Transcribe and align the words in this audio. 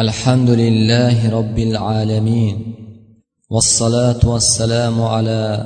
الحمد 0.00 0.50
لله 0.50 1.30
رب 1.30 1.58
العالمين 1.58 2.74
والصلاة 3.50 4.20
والسلام 4.24 5.02
على 5.02 5.64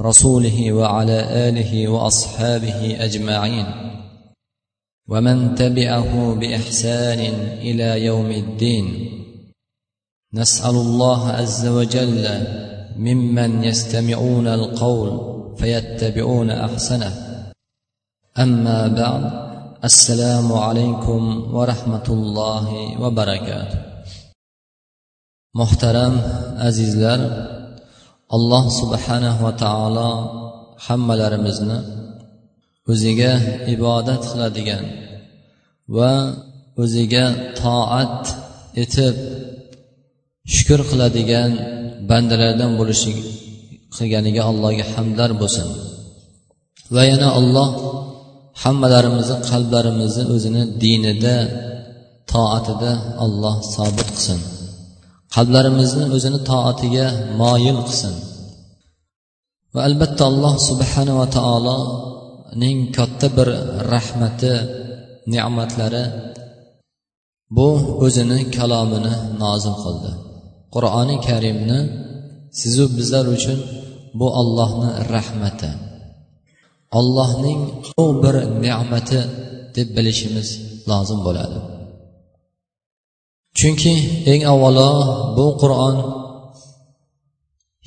رسوله 0.00 0.72
وعلى 0.72 1.48
آله 1.48 1.88
وأصحابه 1.88 3.04
أجمعين. 3.04 3.66
ومن 5.08 5.54
تبعه 5.54 6.34
بإحسان 6.34 7.18
إلى 7.58 8.04
يوم 8.04 8.30
الدين. 8.30 8.86
نسأل 10.34 10.74
الله 10.74 11.28
عز 11.28 11.66
وجل 11.66 12.28
ممن 12.96 13.64
يستمعون 13.64 14.46
القول 14.46 15.10
فيتبعون 15.56 16.50
أحسنه. 16.50 17.12
أما 18.38 18.88
بعد 18.88 19.47
assalomu 19.86 20.54
alaykum 20.66 21.52
va 21.54 21.62
rahmatullohi 21.72 22.98
va 23.02 23.08
barakatuh. 23.18 23.78
Muhtaram 25.60 26.14
azizlar 26.68 27.20
alloh 28.36 28.64
subhanahu 28.80 29.44
va 29.46 29.52
taolo 29.64 30.10
hammalarimizni 30.86 31.78
o'ziga 32.90 33.32
ibodat 33.74 34.22
qiladigan 34.30 34.84
va 35.96 36.12
o'ziga 36.82 37.24
toat 37.60 38.22
etib 38.82 39.14
shukur 40.54 40.80
qiladigan 40.90 41.50
bandalardan 42.10 42.70
bo'lishi 42.80 43.12
qilganiga 43.94 44.42
allohga 44.50 44.84
hamdlar 44.94 45.30
bo'lsin. 45.40 45.68
Va 46.94 47.02
yana 47.10 47.28
alloh 47.40 47.68
hammalarimizni 48.62 49.36
qalblarimizni 49.50 50.24
o'zini 50.34 50.62
dinida 50.82 51.36
toatida 52.32 52.92
alloh 53.24 53.56
sobit 53.74 54.08
qilsin. 54.16 54.40
Qalblarimizni 55.34 56.04
o'zini 56.16 56.38
toatiga 56.50 57.06
moyil 57.40 57.78
qilsin. 57.88 58.14
Va 59.74 59.80
albatta 59.88 60.22
alloh 60.30 60.54
subhanava 60.68 61.26
taoloning 61.38 62.78
katta 62.96 63.26
bir 63.36 63.48
rahmati 63.92 64.54
ne'matlari 65.32 66.04
bu 67.56 67.68
o'zini 68.04 68.38
kalomini 68.56 69.14
nozil 69.42 69.74
qildi. 69.84 70.10
Qur'oni 70.74 71.16
karimni 71.28 71.80
sizu 72.60 72.84
bizlar 72.98 73.24
uchun 73.36 73.58
bu 74.18 74.26
allohni 74.40 74.90
rahmati. 75.14 75.70
Ollohning 76.98 77.60
ulug' 77.98 78.18
bir 78.24 78.34
ne'mati 78.64 79.20
deb 79.76 79.88
bilishimiz 79.96 80.48
lozim 80.90 81.20
bo'ladi. 81.26 81.58
Chunki 83.58 83.94
eng 84.32 84.42
avvalo 84.52 84.90
bu 85.36 85.46
qur'on 85.62 85.96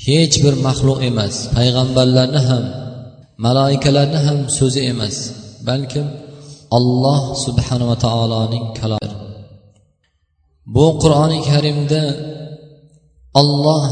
hech 0.06 0.36
bir 0.44 0.54
maxluq 0.66 1.00
emas 1.10 1.36
payg'ambarlarni 1.56 2.42
ham 2.50 2.64
maloikalarni 3.46 4.20
ham 4.28 4.40
so'zi 4.58 4.82
emas 4.92 5.16
balkim 5.68 6.08
alloh 6.78 7.22
subhanava 7.46 7.96
taoloning 8.06 8.66
kalomi 8.80 9.18
bu 10.76 10.86
qur'oni 11.02 11.40
karimda 11.50 12.02
olloh 13.42 13.86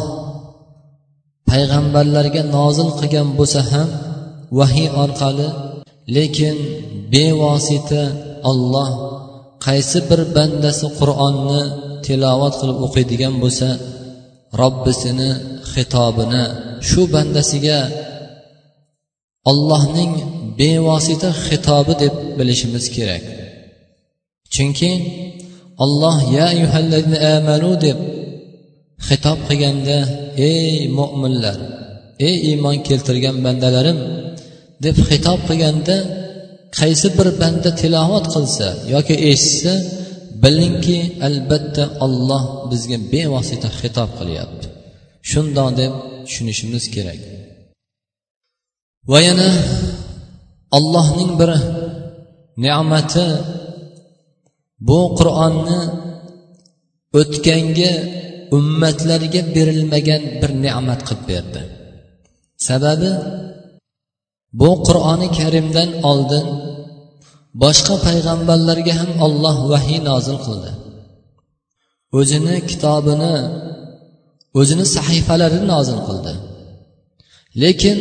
payg'ambarlarga 1.50 2.42
nozil 2.58 2.90
qilgan 3.00 3.28
bo'lsa 3.40 3.62
ham 3.72 3.90
vahiy 4.58 4.90
orqali 5.04 5.48
lekin 6.16 6.56
bevosita 7.14 8.04
olloh 8.52 8.92
qaysi 9.66 10.00
bir 10.10 10.22
bandasi 10.36 10.88
qur'onni 11.00 11.62
tilovat 12.06 12.54
qilib 12.60 12.80
o'qiydigan 12.86 13.36
bo'lsa 13.44 13.70
robbisini 14.62 15.30
xitobini 15.72 16.44
shu 16.90 17.02
bandasiga 17.14 17.80
ollohning 19.52 20.14
bevosita 20.60 21.30
xitobi 21.46 21.94
deb 22.04 22.14
bilishimiz 22.38 22.86
kerak. 22.96 23.24
Chunki 24.54 24.92
olloh 25.84 26.18
ya 26.38 26.48
amanu 27.36 27.72
deb 27.86 27.98
xitob 29.08 29.40
qilganda 29.48 29.98
ey 30.50 30.70
mo'minlar 30.98 31.60
ey 32.28 32.36
iymon 32.50 32.78
keltirgan 32.88 33.36
bandalarim 33.46 34.00
deb 34.84 34.98
xitob 35.10 35.40
qilganda 35.50 35.98
qaysi 36.80 37.08
bir 37.18 37.28
banda 37.42 37.70
tilovat 37.82 38.26
qilsa 38.34 38.68
yoki 38.94 39.16
eshitsa 39.32 39.74
bilingki 40.44 40.98
albatta 41.28 41.84
olloh 42.06 42.44
bizga 42.72 42.98
bevosita 43.12 43.70
xitob 43.80 44.10
qilyapti. 44.20 44.68
Shundoq 45.30 45.70
deb 45.80 45.94
tushunishimiz 46.26 46.86
kerak. 46.96 47.22
Va 49.12 49.20
yana 49.28 49.50
allohning 50.78 51.32
bir 51.40 51.52
ne'mati 52.66 53.28
bu 54.88 55.00
qur'onni 55.20 55.82
o'tganga 57.20 57.92
ummatlarga 58.58 59.42
berilmagan 59.56 60.24
bir 60.42 60.52
ne'mat 60.66 61.02
qilib 61.08 61.24
berdi. 61.32 61.62
Sababi 62.68 63.12
bu 64.60 64.70
qur'oni 64.88 65.28
karimdan 65.40 65.90
oldin 66.12 66.46
boshqa 67.64 67.96
payg'ambarlarga 68.08 68.94
ham 69.00 69.12
olloh 69.26 69.58
vahiy 69.72 70.00
nozil 70.10 70.38
qildi. 70.46 70.72
O'zini 72.20 72.56
kitobini 72.70 73.36
o'zini 74.60 74.86
sahifalarini 74.96 75.66
nozil 75.74 76.00
qildi. 76.08 76.34
Lekin 77.62 77.98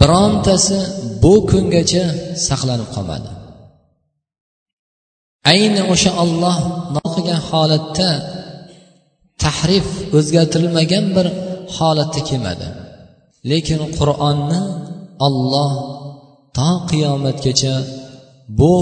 birontasi 0.00 0.78
bu 1.22 1.34
kungacha 1.50 2.04
saqlanib 2.48 2.88
qolmadi. 2.96 3.30
Ayni 5.52 5.82
o'sha 5.92 6.10
olloh 6.24 6.56
qilgan 7.14 7.40
holatda 7.50 8.10
tahrif 9.42 9.88
o'zgartirilmagan 10.18 11.04
bir 11.16 11.26
holatda 11.76 12.20
kelmadi. 12.28 12.66
Lekin 13.50 13.80
qur'onni 13.98 14.60
olloh 15.26 15.72
to 16.56 16.70
qiyomatgacha 16.90 17.74
bu 18.58 18.72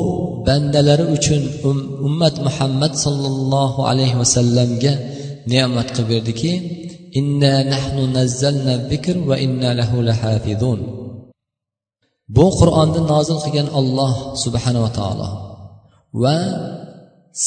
bandalari 0.47 1.07
uchun 1.17 1.43
um, 1.69 1.79
ummat 2.09 2.35
muhammad 2.47 2.93
sollallohu 3.05 3.81
alayhi 3.91 4.17
vasallamga 4.23 4.93
ne'mat 5.53 5.89
qilib 5.95 6.09
berdiki 6.13 6.53
inna 7.21 7.55
nahnu 7.73 8.03
nazzalna 8.19 8.75
zikr 8.91 9.17
va 9.31 9.37
inna 9.47 9.71
lahu 9.81 9.97
lahafizun. 10.09 10.81
Bu 12.37 12.47
qur'onni 12.61 13.01
nozil 13.13 13.39
qilgan 13.45 13.69
olloh 13.81 14.13
subhanava 14.45 14.91
taolo 14.99 15.29
va 16.23 16.37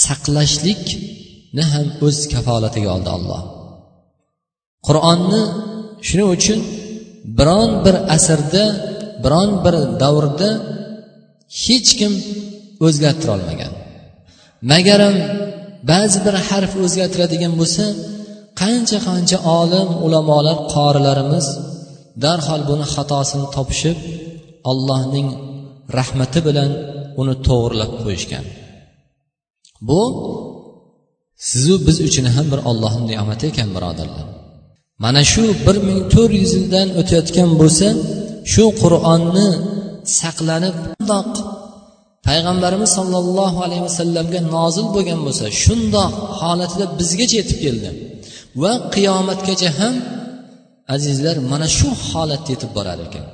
saqlashlikni 0.05 1.63
ham 1.71 1.87
o'z 2.07 2.17
kafolatiga 2.33 2.89
oldi 2.95 3.09
olloh 3.17 3.41
qur'onni 4.87 5.41
shuning 6.07 6.29
uchun 6.37 6.59
biron 7.37 7.71
bir 7.85 7.95
asrda 8.15 8.63
biron 9.23 9.51
bir 9.63 9.75
davrda 10.01 10.49
hech 11.63 11.89
kim 11.99 12.13
o'zgartira 12.87 13.31
olmagan. 13.37 13.71
Magaram 14.71 15.15
ba'zi 15.91 16.19
bir 16.25 16.35
harf 16.47 16.71
o'zgartiradigan 16.85 17.53
bo'lsa 17.61 17.85
qancha 18.61 18.97
qancha 19.07 19.37
olim 19.59 19.89
ulamolar 20.05 20.57
qorilarimiz 20.73 21.47
darhol 22.23 22.61
buni 22.69 22.85
xatosini 22.93 23.47
topishib 23.55 23.97
allohning 24.71 25.27
rahmati 25.97 26.39
bilan 26.47 26.69
uni 27.21 27.35
to'g'irlab 27.47 27.91
qo'yishgan. 28.03 28.45
Bu 29.87 30.01
sizu 31.49 31.75
biz 31.87 31.97
uchun 32.07 32.25
ham 32.35 32.45
bir 32.53 32.59
ollohni 32.71 33.03
ne'mati 33.11 33.43
ekan 33.51 33.69
birodarlar. 33.75 34.27
Mana 35.03 35.21
shu 35.31 35.43
bir 35.65 35.77
ming 35.87 36.01
to'rt 36.13 36.33
yuz 36.41 36.51
yildan 36.57 36.87
o'tayotgan 36.99 37.49
bo'lsa 37.61 37.87
shu 38.51 38.63
qur'onni 38.81 39.47
saqlanib 40.19 40.75
shundoq 40.85 41.31
payg'ambarimiz 42.27 42.89
sollallohu 42.97 43.57
alayhi 43.65 43.83
vasallamga 43.89 44.39
nozil 44.55 44.87
bo'lgan 44.95 45.19
bo'lsa 45.27 45.45
shundoq 45.63 46.13
holatida 46.41 46.85
bizgacha 46.99 47.35
yetib 47.41 47.59
keldi. 47.65 47.89
Va 48.61 48.73
qiyomatgacha 48.95 49.69
ham 49.79 49.95
azizlar 50.95 51.35
mana 51.51 51.67
shu 51.77 51.89
holatda 52.09 52.49
yetib 52.53 52.71
borar 52.77 52.99
ekan. 53.07 53.25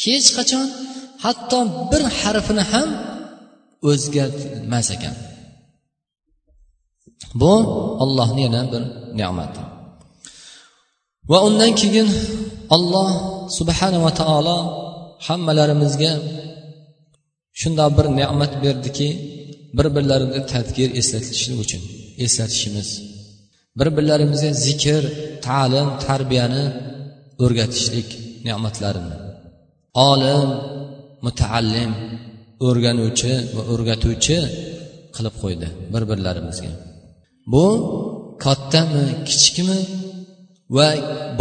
Hech 0.00 0.28
qachon 0.36 0.66
hatto 1.24 1.58
bir 1.90 2.02
harfini 2.20 2.64
ham 2.72 2.88
o'zgartmas 3.90 4.88
ekan. 4.96 5.14
Bu 7.40 7.52
ollohni 8.04 8.40
yana 8.46 8.62
bir 8.72 8.82
ne'mati. 9.20 9.62
Va 11.30 11.38
undan 11.48 11.72
keyin 11.80 12.08
olloh 12.76 13.08
subhanava 13.58 14.10
taolo 14.20 14.58
hammalarimizga 15.26 16.12
shundoq 17.60 17.90
bir 17.98 18.06
ne'mat 18.18 18.52
berdiki 18.64 19.08
bir 19.76 19.86
birlarini 19.96 20.40
tadgir 20.52 20.88
eslatishlik 21.00 21.58
uchun 21.64 21.82
eslatishimiz. 22.24 22.88
Bir 23.78 23.88
birlarimizga 23.96 24.50
zikr 24.66 25.02
ta'lim 25.46 25.88
tarbiyani 26.06 26.64
o'rgatishlik 27.44 28.08
ne'matlarini 28.46 29.16
olim 30.10 30.48
mutaallim 31.26 31.92
o'rganuvchi 32.68 33.32
va 33.56 33.62
o'rgatuvchi 33.72 34.38
qilib 35.16 35.34
qo'ydi 35.42 35.68
bir 35.92 36.02
birlarimizga 36.10 36.72
bu 37.52 37.64
kattami 38.44 39.04
kichikmi? 39.28 39.78
Va 40.76 40.88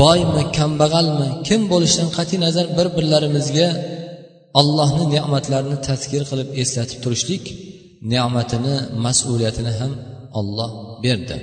boymi 0.01 0.44
kambag'almi 0.57 1.29
kim 1.47 1.62
bo'lishidan 1.71 2.09
qat'iy 2.18 2.39
nazar 2.45 2.65
bir 2.77 2.88
birlarimizga 2.97 3.68
allohni 4.59 5.06
ne'matlarini 5.15 5.77
tazkir 5.88 6.21
qilib 6.29 6.50
eslatib 6.62 7.00
turishlik 7.03 7.44
ne'matini 8.12 8.75
mas'uliyatini 9.06 9.71
ham 9.79 9.91
olloh 10.39 10.71
berdi. 11.03 11.38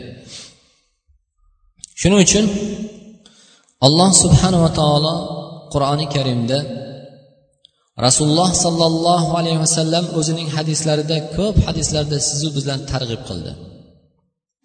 Shuning 2.01 2.21
uchun 2.27 2.45
alloh 3.87 4.11
subhanava 4.23 4.71
taolo 4.81 5.15
qur'oni 5.73 6.07
karimda 6.15 6.59
rasululloh 8.07 8.51
sollallohu 8.65 9.31
alayhi 9.41 9.61
vasallam 9.65 10.05
o'zining 10.19 10.49
hadislarida 10.57 11.17
ko'p 11.37 11.57
hadislarda 11.69 12.19
sizu 12.29 12.49
bizlarni 12.57 12.87
targ'ib 12.93 13.23
qildi 13.29 13.53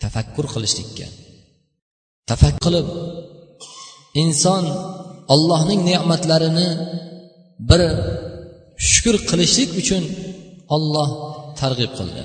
tafakkur 0.04 0.45
qilishlikka. 0.54 1.07
Tafakkur 2.30 2.62
qilib 2.66 2.88
inson 4.24 4.64
ollohning 5.34 5.81
ne'matlarini 5.90 6.70
bir 7.70 7.81
shukur 8.90 9.16
qilishlik 9.30 9.70
uchun 9.81 10.04
olloh 10.76 11.10
targ'ib 11.60 11.92
qildi. 12.00 12.24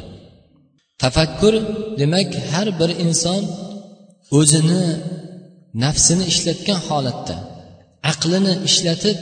Tafakkur 1.03 1.55
demak 2.01 2.31
har 2.51 2.69
bir 2.81 2.91
inson 3.07 3.43
o'zini 4.39 4.85
nafsini 5.85 6.25
ishlatgan 6.33 6.81
holatda 6.89 7.37
aqlini 8.13 8.55
ishlatib 8.69 9.19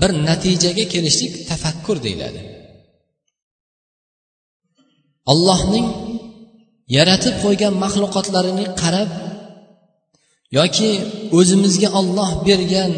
bir 0.00 0.10
natijaga 0.28 0.84
kelishlik 0.94 1.32
tafakkur 1.50 1.96
deyiladi. 2.06 2.40
Allohning 5.32 5.86
yaratib 6.96 7.34
qo'ygan 7.44 7.74
maxluqotlarini 7.84 8.66
qarab 8.82 9.10
yoki 10.56 10.90
o'zimizga 11.38 11.88
olloh 12.00 12.30
bergan 12.48 12.92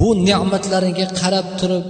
bu 0.00 0.08
ne'matlariga 0.28 1.06
qarab 1.20 1.48
turib 1.60 1.86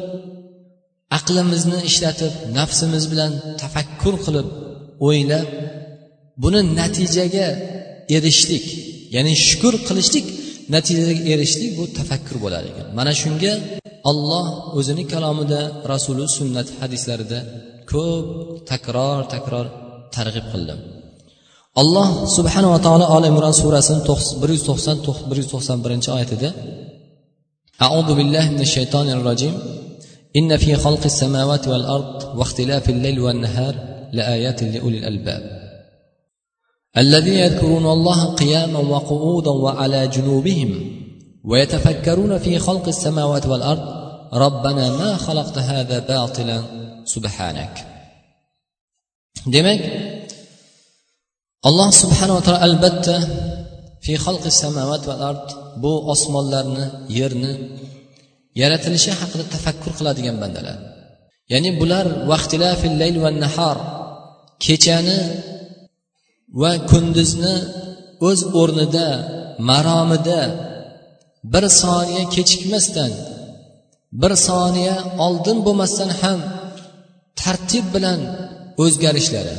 aqlimizni 1.18 1.78
ishlatib 1.90 2.32
nafsimiz 2.58 3.04
bilan 3.12 3.32
tafakkur 3.62 4.14
qilib 4.24 4.48
o'ylab 5.06 5.46
buni 6.42 6.60
natijaga 6.78 7.48
erishdik 8.16 8.66
ya'ni 9.14 9.32
shukur 9.48 9.74
qilishlik 9.88 10.26
natijaga 10.74 11.22
erishdik 11.32 11.70
bu 11.78 11.84
tafakkur 11.98 12.36
bo'lar 12.44 12.62
ekan. 12.70 12.86
Mana 12.98 13.12
shunga 13.22 13.52
olloh 14.10 14.46
o'zini 14.78 15.04
kalomida 15.12 15.60
rasuli 15.92 16.26
sunnat 16.38 16.68
hadislarida 16.80 17.38
ko'p 17.92 18.26
takror 18.70 19.20
takror 19.34 19.66
targ'ib 20.16 20.46
qildi. 20.52 20.74
Alloh 21.82 22.08
subhanava 22.36 22.78
taolo 22.86 23.04
oli 23.16 23.26
imron 23.32 23.54
surasini 23.60 24.00
bir 24.40 24.48
yuz 24.54 24.62
to'qson 24.68 24.96
bir 25.28 25.36
yuz 25.40 25.48
to'qson 25.52 25.78
birinchi 25.84 26.08
oyatida 26.16 26.50
أعوذ 27.86 28.14
بالله 28.14 28.50
من 28.50 28.60
الشيطان 28.60 29.10
الرجيم 29.10 29.54
إن 30.36 30.56
في 30.56 30.76
خلق 30.76 31.04
السماوات 31.04 31.68
والأرض 31.68 32.38
واختلاف 32.38 32.88
الليل 32.90 33.20
والنهار 33.20 33.74
لآيات 34.12 34.62
لأولي 34.62 34.98
الألباب 34.98 35.42
الذين 36.96 37.34
يذكرون 37.34 37.86
الله 37.86 38.34
قياما 38.34 38.78
وقعودا 38.78 39.50
وعلى 39.50 40.08
جنوبهم 40.08 40.70
ويتفكرون 41.44 42.38
في 42.38 42.58
خلق 42.58 42.88
السماوات 42.88 43.46
والأرض 43.46 43.86
ربنا 44.32 44.96
ما 44.96 45.16
خلقت 45.16 45.58
هذا 45.58 45.98
باطلا 45.98 46.62
سبحانك 47.04 47.86
demak 49.46 49.80
alloh 51.68 51.88
subhanava 52.02 52.40
taolo 52.46 52.60
albatta 52.68 53.16
fi 54.04 54.12
xalqi 54.24 54.50
samovat 54.62 55.02
va 55.10 55.14
ard 55.30 55.46
bu 55.82 55.92
osmonlarni 56.14 56.84
yerni 57.18 57.52
yaratilishi 58.60 59.10
haqida 59.20 59.44
tafakkur 59.54 59.92
qiladigan 59.98 60.36
bandalar. 60.42 60.78
Ya'ni 61.52 61.70
bular 61.80 62.06
vaqtilafil 62.30 62.96
layl 63.02 63.16
va 63.24 63.30
nahar 63.44 63.76
kechani 64.64 65.20
va 66.60 66.72
kunduzni 66.90 67.54
o'z 68.28 68.40
o'rnida 68.60 69.08
maromida 69.68 70.40
bir 71.52 71.64
soniya 71.82 72.24
kechikmasdan 72.34 73.12
bir 74.20 74.32
soniya 74.48 74.96
oldin 75.26 75.58
bo'lmasdan 75.66 76.10
ham 76.20 76.38
tartib 77.40 77.84
bilan 77.94 78.20
o'zgarishlari 78.82 79.56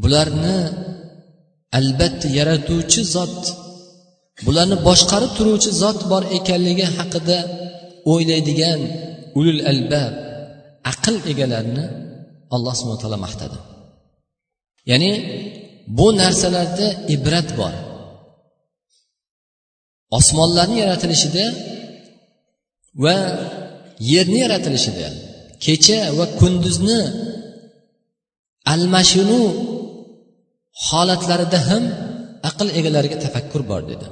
bularni 0.00 0.58
albatta 1.78 2.26
yaratuvchi 2.38 3.00
zot 3.14 3.38
bularni 4.46 4.76
boshqarib 4.88 5.30
turuvchi 5.38 5.70
zot 5.82 5.98
bor 6.10 6.22
ekanligi 6.38 6.86
haqida 6.96 7.38
o'ylaydigan 8.12 8.80
ulul 9.38 9.60
albab 9.72 10.12
aql 10.92 11.14
egalarini 11.32 11.84
alloh 12.54 12.72
subhana 12.78 13.00
taolo 13.02 13.18
maqtadi. 13.26 13.58
Ya'ni 14.90 15.10
bu 15.98 16.06
narsalarda 16.20 16.86
ibrat 17.14 17.48
bor. 17.60 17.74
Osmonlarni 20.18 20.76
yaratilishida 20.82 21.46
va 23.04 23.16
yerni 24.12 24.38
yaratilishida 24.44 25.08
kecha 25.64 25.98
va 26.18 26.26
kunduzni 26.40 27.00
almashinuv 28.72 29.71
holatlarida 30.86 31.58
ham 31.68 31.84
aql 32.48 32.68
egalariga 32.78 33.18
tafakkur 33.24 33.62
bor 33.70 33.82
dedi. 33.90 34.06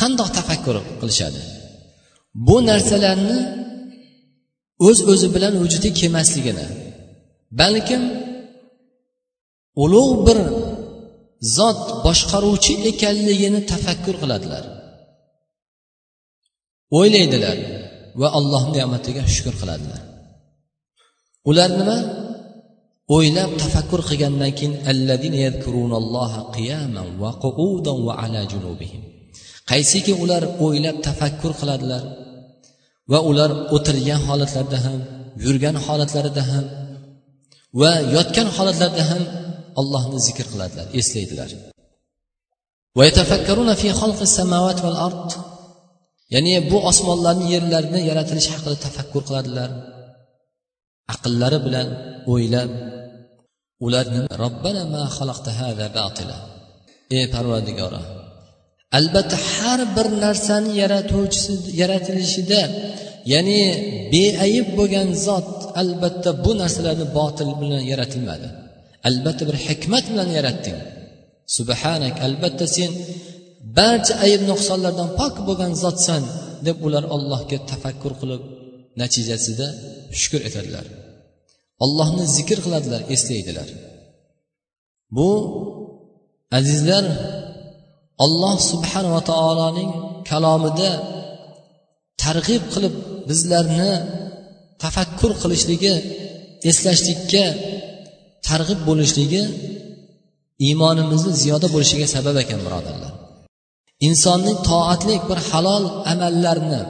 Qandoq 0.00 0.28
tafakkur 0.38 0.76
qilishadi? 1.00 1.40
Bu 2.46 2.56
narsalarni 2.70 3.38
o'z 4.88 4.98
öz 5.00 5.08
o'zi 5.12 5.28
bilan 5.34 5.54
vujudga 5.62 5.90
kelmasligini 6.00 6.66
balkim 7.60 8.02
ulug' 9.84 10.14
bir 10.26 10.38
zot 11.56 11.80
boshqaruvchi 12.06 12.74
ekanligini 12.90 13.60
tafakkur 13.72 14.14
qiladilar. 14.22 14.64
O'ylaydilar 16.98 17.58
va 18.20 18.28
allohni 18.38 18.72
ne'matiga 18.78 19.22
shukur 19.34 19.54
qiladilar. 19.60 20.00
Ular 21.50 21.70
nima? 21.80 21.98
O'ylab 23.14 23.50
tafakkur 23.62 24.00
qilgandan 24.08 24.52
keyin 24.58 24.74
qaysiki 29.70 30.12
ular 30.22 30.42
o'ylab 30.64 30.96
tafakkur 31.08 31.52
qiladilar 31.60 32.02
va 33.12 33.18
ular 33.30 33.50
o'tirgan 33.76 34.20
holatlarida 34.28 34.78
ham 34.84 34.98
yurgan 35.44 35.76
holatlarida 35.86 36.42
ham 36.50 36.64
va 37.80 37.92
yotgan 38.14 38.48
holatlarida 38.56 39.04
ham 39.10 39.22
allohni 39.80 40.18
zikr 40.26 40.46
qiladilar 40.52 40.86
eslaydilar. 41.00 41.50
Ya'ni 46.34 46.54
bu 46.70 46.78
osmonlarni 46.90 47.46
yerlarni 47.54 48.00
yaratilishi 48.10 48.50
haqida 48.54 48.76
tafakkur 48.86 49.22
qiladilar. 49.28 49.70
Aqllari 51.14 51.58
bilan 51.66 51.88
o'ylab 52.32 52.70
ular 53.86 54.06
robbana 54.42 54.82
ma 54.94 55.02
ey 57.16 57.24
parvardigora 57.34 58.02
albatta 58.98 59.36
har 59.52 59.80
bir 59.96 60.06
narsani 60.24 60.70
yaratuvchisi 60.82 61.52
yaratilishida 61.80 62.62
ya'ni 63.32 63.60
beayib 64.12 64.66
bo'lgan 64.78 65.08
zot 65.26 65.48
albatta 65.80 66.30
bu 66.44 66.52
narsalarni 66.62 67.06
botil 67.18 67.50
bilan 67.60 67.82
yaratilmadi. 67.92 68.48
Albatta 69.08 69.42
bir 69.48 69.56
hikmat 69.66 70.04
bilan 70.12 70.28
yaratding. 70.38 70.78
Subhanak 71.56 72.16
albatta 72.26 72.64
sen 72.76 72.90
barcha 73.78 74.14
ayb 74.26 74.42
nuqsonlardan 74.50 75.08
pok 75.20 75.34
bo'lgan 75.48 75.72
zotsan 75.84 76.22
deb 76.66 76.76
ular 76.86 77.04
allohga 77.16 77.58
tafakkur 77.70 78.12
qilib 78.20 78.42
natijasida 79.00 79.66
shukur 80.20 80.40
etadilar. 80.48 80.86
Allohni 81.84 82.24
zikr 82.36 82.58
qiladilar 82.64 83.00
eslaydilar. 83.14 83.68
Bu 85.16 85.30
azizlar 86.58 87.04
alloh 88.24 88.56
subhanava 88.70 89.20
taoloning 89.30 89.90
kalomida 90.30 90.90
targ'ib 92.22 92.64
qilib 92.74 92.94
bizlarni 93.28 93.92
tafakkur 94.82 95.32
qilishligi 95.42 95.94
eslashlikka 96.70 97.44
targ'ib 98.48 98.80
bo'lishligi 98.88 99.42
iymonimizni 100.66 101.32
ziyoda 101.42 101.66
bo'lishiga 101.74 102.06
sabab 102.14 102.36
ekan 102.42 102.60
birodarlar. 102.66 103.12
Insonning 104.08 104.58
toatlik 104.70 105.22
bir 105.30 105.38
halol 105.50 105.84
amallarni 106.12 106.82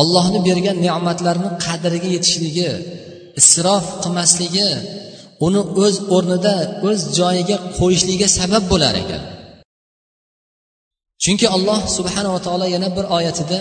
ollohni 0.00 0.40
bergan 0.48 0.76
ne'matlarni 0.86 1.50
qadriga 1.64 2.08
yetishligi 2.16 2.70
isrof 3.41 3.85
qilmasligi 4.03 4.69
uni 5.45 5.61
o'z 5.85 5.95
o'rnida 6.15 6.55
o'z 6.89 7.01
joyiga 7.19 7.57
qo'yishligiga 7.77 8.27
sabab 8.39 8.63
bo'lar 8.71 8.93
ekan 9.03 9.23
chunki 11.23 11.47
alloh 11.55 11.81
subhanava 11.97 12.39
taolo 12.45 12.65
yana 12.75 12.89
bir 12.97 13.05
oyatida 13.17 13.59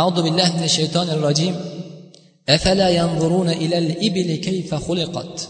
أعوذ 0.00 0.22
بالله 0.22 0.48
من 0.56 0.64
الشيطان 0.70 1.08
الرجيم 1.10 1.54
أفلا 2.48 2.88
ينظرون 3.00 3.48
إلى 3.62 3.78
الإبل 3.78 4.28
كيف 4.36 4.74
خلقت 4.74 5.48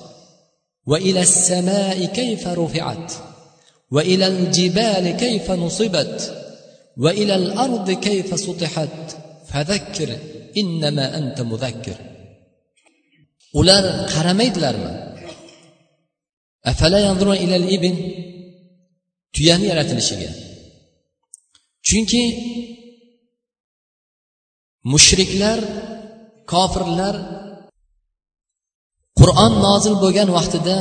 وإلى 0.87 1.21
السماء 1.21 2.05
كيف 2.05 2.49
رفعت 2.49 3.13
وإلى 3.91 4.27
الجبال 4.27 5.05
كيف 5.11 5.51
نصبت 5.51 6.17
وإلى 6.97 7.35
الأرض 7.35 7.91
كيف 7.91 8.41
سطحت 8.41 9.17
فذكر 9.47 10.17
إنما 10.57 11.19
أنت 11.19 11.41
مذكر 11.41 11.95
ular 13.60 13.84
qaramaydilarmi? 14.14 14.92
Afala 16.72 16.98
ilal 17.46 17.68
ibn? 17.78 17.94
Tuyani 19.36 19.66
yaratilishiga. 19.72 20.32
Chunki 21.88 22.24
mushriklar 24.92 25.60
kofirlar 26.52 27.16
qur'on 29.20 29.54
nozil 29.68 29.96
bo'lgan 30.04 30.30
vaqtida 30.38 30.78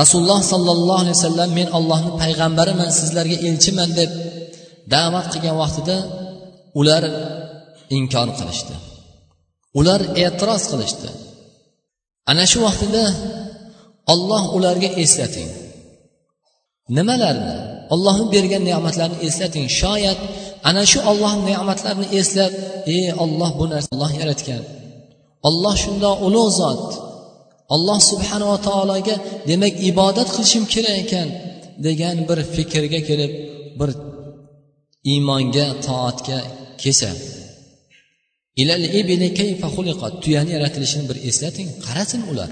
rasululloh 0.00 0.40
sollallohu 0.52 1.00
alayhi 1.02 1.16
vasallam 1.18 1.50
men 1.58 1.68
ollohni 1.78 2.10
payg'ambariman 2.22 2.90
sizlarga 2.98 3.36
elchiman 3.48 3.90
deb 4.00 4.10
da'vat 4.94 5.26
qilgan 5.32 5.56
vaqtida 5.62 5.96
ular 6.80 7.04
inkor 7.98 8.28
qilishdi. 8.38 8.74
Ular 9.78 10.00
e'tiroz 10.24 10.62
qilishdi. 10.72 11.08
Ana 12.30 12.44
shu 12.50 12.58
vaqtida 12.66 13.04
olloh 14.12 14.44
ularga 14.56 14.88
eslating. 15.02 15.50
Nimalarni? 16.96 17.56
Ollohni 17.94 18.26
bergan 18.34 18.62
ne'matlarni 18.68 19.18
eslating. 19.28 19.66
Shoyat 19.80 20.18
ana 20.68 20.82
shu 20.90 20.98
olloh 21.10 21.34
ne'matlarini 21.48 22.08
eslab 22.20 22.52
ey 22.94 23.06
olloh 23.24 23.50
bu 23.58 23.64
narsa 23.72 23.88
olloh 23.94 24.12
yaratgan. 24.20 24.62
Olloh 25.48 25.74
shundoq 25.82 26.16
ulug' 26.26 26.52
zot. 26.60 26.84
Alloh 27.74 27.98
subhanava 28.10 28.56
taologa 28.66 29.16
demak 29.48 29.74
ibodat 29.90 30.28
qilishim 30.34 30.64
kerak 30.72 30.96
ekan 31.02 31.28
degan 31.86 32.16
bir 32.28 32.38
fikrga 32.54 33.00
kelib 33.08 33.32
bir 33.78 33.90
iymonga 35.12 35.66
toatga 35.86 36.38
kelsa 39.38 40.08
tuyani 40.22 40.50
yaratilishini 40.56 41.04
bir 41.10 41.18
eslating 41.28 41.68
qarasin 41.86 42.22
ular. 42.30 42.50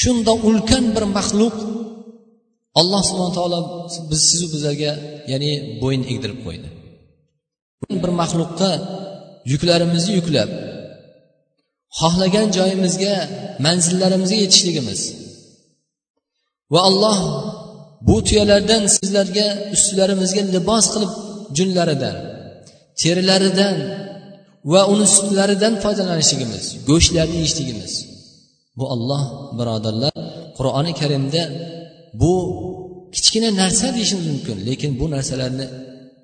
Shunda 0.00 0.32
ulkan 0.48 0.84
bir 0.94 1.04
maxluq 1.16 1.56
alloh 2.80 3.02
subhana 3.08 3.32
taolo 3.38 3.58
biz 4.10 4.20
sizu 4.30 4.46
bizlarga 4.54 4.92
ya'ni 5.32 5.52
bo'yin 5.82 6.02
egdirib 6.12 6.38
qo'ydi. 6.46 6.68
Bir 8.02 8.10
maxluqqa 8.20 8.70
yuklarimizni 9.52 10.12
yuklab 10.18 10.50
xohlagan 11.98 12.48
joyimizga 12.56 13.14
manzillarimizga 13.66 14.38
yetishligimiz 14.44 15.00
va 16.72 16.80
alloh 16.88 17.18
bu 18.08 18.16
tuyalardan 18.26 18.82
sizlarga 18.96 19.46
ustilarimizga 19.74 20.42
libos 20.54 20.86
qilib 20.94 21.12
junlaridan 21.58 22.16
terilaridan 23.00 23.76
va 24.72 24.80
uni 24.92 25.06
sutlaridan 25.16 25.74
foydalanishligimiz 25.84 26.64
go'shtlarni 26.88 27.36
yeyishligimiz. 27.40 27.92
Bu 28.78 28.84
olloh 28.94 29.22
birodarlar 29.58 30.14
qur'oni 30.58 30.92
karimda 31.00 31.42
bu 32.20 32.32
kichkina 33.14 33.50
narsa 33.60 33.86
deyishimiz 33.96 34.26
mumkin 34.32 34.56
lekin 34.68 34.90
bu 35.00 35.06
narsalarni 35.14 35.66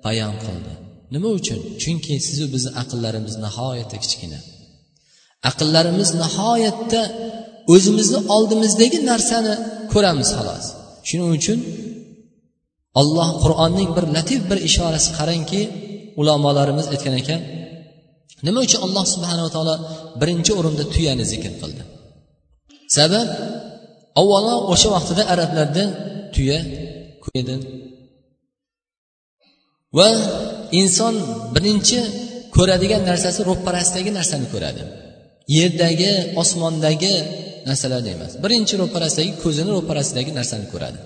bayon 0.05 0.35
qildi. 0.43 0.71
Nima 1.13 1.29
uchun? 1.39 1.59
Chunki 1.81 2.13
sizu 2.27 2.45
bizni 2.53 2.71
aqllarimiz 2.81 3.35
nihoyatda 3.45 3.97
kichkina. 4.03 4.39
Aqllarimiz 5.49 6.09
nihoyatda 6.23 7.01
o'zimizni 7.73 8.19
oldimizdagi 8.35 8.99
narsani 9.11 9.53
ko'ramiz 9.93 10.29
xolos. 10.37 10.65
Shuning 11.07 11.29
uchun 11.39 11.59
olloh 12.99 13.29
qur'onning 13.43 13.89
bir 13.97 14.05
latif 14.15 14.41
bir 14.49 14.59
ishorasi 14.69 15.09
qarangki 15.17 15.61
ulamolarimiz 16.21 16.85
aytgan 16.93 17.15
ekan 17.21 17.41
nima 18.45 18.59
uchun 18.65 18.81
alloh 18.85 19.05
subhanava 19.13 19.49
taolo 19.55 19.75
birinchi 20.21 20.51
o'rinda 20.59 20.83
tuyani 20.93 21.25
zikr 21.31 21.53
qildi? 21.61 21.83
Sabab 22.97 23.27
avvalo 24.21 24.55
o'sha 24.73 24.89
vaqtida 24.95 25.23
arablarda 25.33 25.83
tuya 26.33 26.59
edi 27.41 27.55
va 29.97 30.09
inson 30.81 31.15
birinchi 31.55 31.99
ko'radigan 32.55 33.01
narsasi 33.09 33.39
ro'parasidagi 33.49 34.11
narsani 34.19 34.47
ko'radi. 34.53 34.83
Yerdagi 35.57 36.11
osmondagi 36.41 37.15
narsalarni 37.69 38.09
emas 38.17 38.31
birinchi 38.43 38.73
ro'parasidagi 38.81 39.31
ko'zini 39.43 39.69
ro'parasidagi 39.77 40.31
narsani 40.39 40.65
ko'radi. 40.73 40.99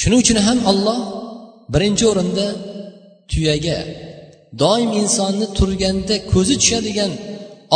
Shuning 0.00 0.20
uchun 0.24 0.38
ham 0.46 0.58
olloh 0.70 0.98
birinchi 1.74 2.04
o'rinda 2.12 2.46
tuyaga 3.30 3.78
doim 4.62 4.90
insonni 5.02 5.46
turganda 5.58 6.14
ko'zi 6.32 6.54
tushadigan 6.62 7.12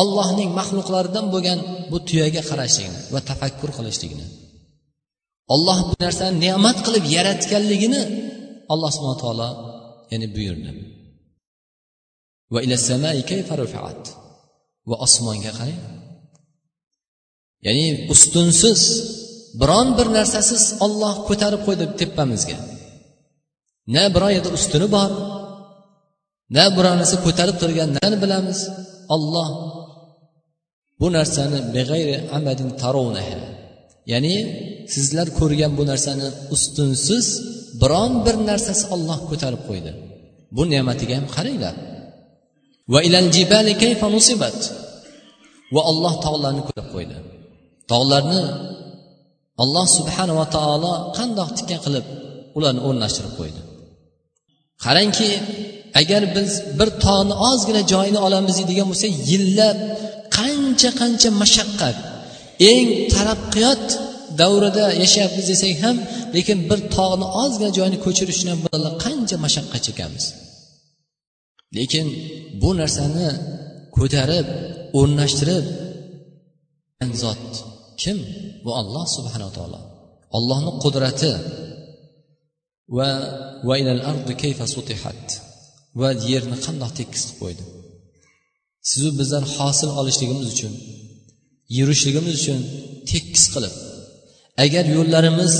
ollohning 0.00 0.50
maxluqlaridan 0.58 1.26
bo'lgan 1.34 1.58
bu 1.90 1.98
tuyaga 2.08 2.42
qarashligini 2.50 3.00
va 3.14 3.20
tafakkur 3.30 3.70
qilishligini. 3.78 4.26
Olloh 5.54 5.78
bu 5.88 5.94
narsani 6.04 6.34
ne'mat 6.44 6.78
qilib 6.86 7.04
yaratganligini 7.16 8.02
alloh 8.72 8.90
subhana 8.96 9.18
taolo 9.24 9.48
ya'ni 10.12 10.26
buyurdi. 10.36 10.70
Va 14.88 14.96
osmonga 15.06 15.52
qarang. 15.58 15.80
Ya'ni 17.66 17.86
ustunsiz 18.14 18.80
biron 19.60 19.88
bir 19.98 20.08
narsasiz 20.18 20.62
olloh 20.84 21.14
ko'tarib 21.28 21.60
qo'ydi 21.66 21.84
tepamizga. 22.00 22.58
Na 23.94 24.02
biron 24.14 24.32
yerda 24.36 24.50
ustuni 24.58 24.88
bor 24.96 25.10
na 26.56 26.64
biror 26.76 26.94
narsa 27.00 27.16
ko'tarib 27.26 27.56
turgan 27.62 27.90
bilamiz 28.22 28.60
olloh 29.14 29.48
bu 31.00 31.06
narsani 31.16 31.58
beg'ayri 31.74 32.16
amadin 32.36 32.68
tarunaha 32.82 33.38
ya'ni 34.12 34.34
sizlar 34.94 35.26
ko'rgan 35.38 35.72
bu 35.78 35.82
narsani 35.90 36.28
ustunsiz 36.54 37.26
biron 37.80 38.12
bir 38.26 38.36
narsasi 38.50 38.84
olloh 38.94 39.18
ko'tarib 39.30 39.62
qo'ydi. 39.68 39.90
Bu 40.56 40.62
ne'matiga 40.72 41.14
ham 41.18 41.26
qaranglar. 41.36 41.74
Va 42.92 43.00
ilal 43.06 43.28
jibali 43.36 43.72
kayfa 43.82 44.06
nusibat? 44.14 44.58
Va 45.74 45.82
olloh 45.90 46.14
tog'larni 46.24 46.62
ko'tarib 46.66 46.90
qo'ydi. 46.94 47.16
Tog'larni 47.92 48.40
alloh 49.62 49.86
subhanava 49.96 50.44
taolo 50.56 50.92
qandoq 51.18 51.48
tikka 51.58 51.76
qilib 51.84 52.06
ularni 52.58 52.80
o'rnashtirib 52.88 53.32
qo'ydi. 53.40 53.60
Qarangki 54.84 55.30
agar 56.00 56.22
biz 56.36 56.50
bir 56.78 56.88
tog'ni 57.04 57.34
ozgina 57.50 57.82
joyini 57.92 58.20
olamiz 58.26 58.54
deydigan 58.60 58.86
bo'lsak 58.90 59.12
yillab 59.30 59.78
qancha 60.36 60.90
qancha 61.00 61.30
mashaqqat 61.42 61.96
eng 62.70 62.88
taraqqiyot 63.14 63.86
davrida 64.40 64.84
yashayapmiz 65.02 65.46
desak 65.52 65.74
ham 65.84 65.96
lekin 66.36 66.58
bir 66.70 66.80
tog'ni 66.96 67.26
ozgina 67.42 67.70
joyini 67.78 67.98
ko'chirish 68.06 68.38
uchun 68.38 68.48
ham 68.52 68.60
qancha 69.04 69.36
mashaqqat 69.44 69.80
chekamiz? 69.88 70.24
Lekin 71.76 72.06
bu 72.62 72.70
narsani 72.80 73.28
ko'tarib 73.96 74.46
o'rnashtirib 74.98 75.66
zot 77.22 77.44
kim? 78.02 78.18
Bu 78.64 78.70
olloh 78.80 79.04
subhanaa 79.16 79.52
taolo. 79.56 79.80
Ollohni 80.36 80.72
qudrati. 80.84 81.32
Va 82.96 83.10
va 86.00 86.08
yerni 86.30 86.56
qandoq 86.64 86.90
tekis 86.98 87.22
qilib 87.24 87.38
qo'ydi. 87.42 87.62
Sizu 88.90 89.08
bizlar 89.20 89.42
hosil 89.56 89.90
olishligimiz 90.00 90.46
uchun 90.54 90.72
yurishligimiz 91.78 92.34
uchun 92.40 92.58
tekis 93.10 93.44
qilib 93.54 93.74
agar 94.64 94.84
yo'llarimiz 94.96 95.54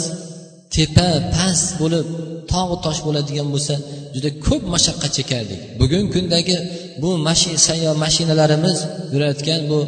tepa 0.75 1.09
past 1.37 1.69
bo'lib 1.81 2.07
tog'u 2.53 2.77
tosh 2.85 3.01
bo'ladigan 3.07 3.49
bo'lsa 3.55 3.75
juda 4.15 4.31
ko'p 4.47 4.63
mashaqqat 4.75 5.13
chekardik. 5.19 5.61
Bugungi 5.81 6.09
kundagi 6.15 6.57
bu 7.03 7.11
sayyor 7.69 7.95
mashinalarimiz 8.05 8.79
yurayotgan 9.13 9.61
bu 9.71 9.79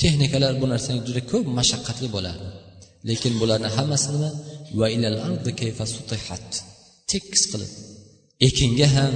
texnikalar 0.00 0.52
bu 0.60 0.66
narsani 0.72 1.00
juda 1.08 1.22
ko'p 1.32 1.46
mashaqqatli 1.58 2.08
bo'lardi. 2.16 2.46
Lekin 3.08 3.32
bularni 3.40 3.68
hammasi 3.76 4.08
nima? 4.14 4.30
Va 4.80 4.86
ilal 4.96 5.18
ardi 5.28 5.50
kayfa 5.60 5.84
sutihat. 5.94 6.48
Tekis 7.10 7.42
qilib 7.50 7.72
ekinga 8.48 8.88
ham 8.96 9.14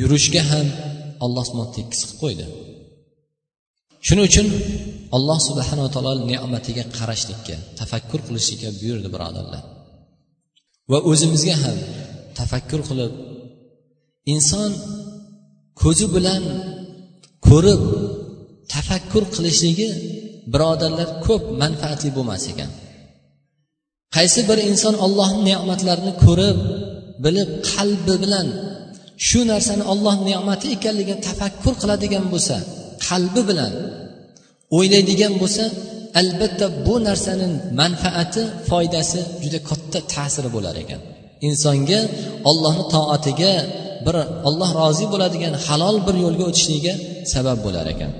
yurishga 0.00 0.42
ham 0.50 0.66
alloh 1.24 1.42
subhana 1.48 1.70
tekis 1.76 2.00
qilib 2.04 2.18
qo'ydi. 2.22 2.46
Shuning 4.06 4.26
uchun 4.30 4.46
alloh 5.16 5.38
subhanava 5.48 5.88
taolo 5.94 6.12
ne'matiga 6.30 6.84
qarashlikka 6.96 7.56
tafakkur 7.80 8.20
qilishlikka 8.26 8.68
buyurdi 8.80 9.08
birodarlar. 9.14 9.62
Va 10.90 10.98
o'zimizga 11.10 11.56
ham 11.64 11.78
tafakkur 12.38 12.80
qilib 12.88 13.12
inson 14.34 14.70
ko'zi 15.82 16.06
bilan 16.16 16.42
ko'rib 17.48 17.82
tafakkur 18.74 19.24
qilishligi 19.34 19.88
birodarlar 20.52 21.08
ko'p 21.26 21.42
manfaatli 21.62 22.10
bo'lmas 22.16 22.44
ekan. 22.52 22.70
Qaysi 24.16 24.40
bir 24.48 24.58
inson 24.70 24.94
ollohni 25.06 25.42
ne'matlarini 25.50 26.12
ko'rib 26.24 26.58
bilib 27.24 27.50
qalbi 27.70 28.14
bilan 28.24 28.46
shu 29.28 29.40
narsani 29.52 29.84
olloh 29.92 30.16
ne'mati 30.28 30.66
ekanligini 30.76 31.20
tafakkur 31.28 31.74
qiladigan 31.82 32.24
bo'lsa 32.32 32.56
qalbi 33.08 33.42
bilan 33.50 33.72
o'ylaydigan 34.76 35.34
bo'lsa 35.42 35.64
albatta 36.20 36.66
bu 36.86 36.94
narsani 37.08 37.46
manfaati 37.80 38.42
foydasi 38.68 39.20
juda 39.42 39.58
katta 39.70 39.98
ta'siri 40.14 40.48
bo'lar 40.56 40.76
ekan. 40.84 41.00
Insonga 41.48 42.00
ollohni 42.50 42.84
toatiga 42.94 43.52
bir 44.06 44.16
olloh 44.48 44.70
rozi 44.80 45.06
bo'ladigan 45.12 45.54
halol 45.66 45.96
bir 46.06 46.16
yo'lga 46.24 46.44
o'tishligiga 46.50 46.94
sabab 47.32 47.58
bo'lar 47.66 47.86
ekan. 47.94 48.12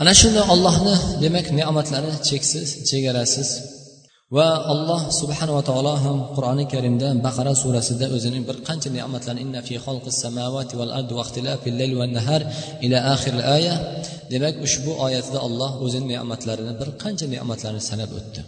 Ana 0.00 0.12
shunday 0.20 0.44
ollohni 0.54 0.94
demak 1.24 1.46
ne'matlari 1.58 2.10
cheksiz 2.28 2.68
chegarasiz 2.90 3.48
va 4.36 4.48
alloh 4.72 5.02
subhanava 5.20 5.62
taolo 5.68 5.94
ham 6.04 6.18
qur'oni 6.36 6.64
karimda 6.72 7.08
baqara 7.26 7.52
surasida 7.62 8.06
o'zining 8.16 8.42
bir 8.48 8.56
qancha 8.68 8.88
ne'matlarini 8.96 9.58
ila 12.84 12.98
oxir 13.14 13.34
aya 13.56 13.74
demak 14.32 14.54
ushbu 14.66 14.92
oyatida 15.06 15.38
olloh 15.46 15.70
o'zini 15.84 16.06
ne'matlarini 16.12 16.72
bir 16.80 16.88
qancha 17.02 17.26
ne'matlarni 17.34 17.82
sanab 17.90 18.10
o'tdi. 18.18 18.40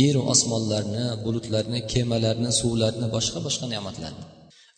Yeru 0.00 0.20
osmonlarni 0.32 1.04
bulutlarni 1.24 1.80
kemalarni 1.92 2.50
suvlarni 2.60 3.06
boshqa 3.16 3.38
boshqa 3.46 3.66
ne'matlarni. 3.74 4.24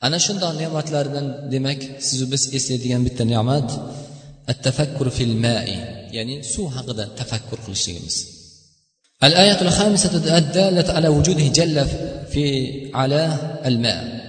Ana 0.06 0.18
shundoq 0.26 0.52
ne'matlardan 0.62 1.26
demak 1.54 1.80
sizu 2.08 2.24
biz 2.32 2.42
eslaydigan 2.56 3.02
bitta 3.06 3.24
ne'mat 3.32 3.68
at 4.50 4.58
tafakkur 4.66 5.08
fil 5.16 5.34
mai 5.44 5.70
ya'ni 6.16 6.34
suv 6.52 6.66
haqida 6.76 7.04
tafakkur 7.20 7.58
qilishligimiz. 7.64 8.16
الآية 9.23 9.61
الخامسة 9.61 10.38
الدالة 10.38 10.93
على 10.93 11.07
وجوده 11.07 11.47
جل 11.47 11.85
في 12.31 12.45
على 12.93 13.38
الماء 13.65 14.21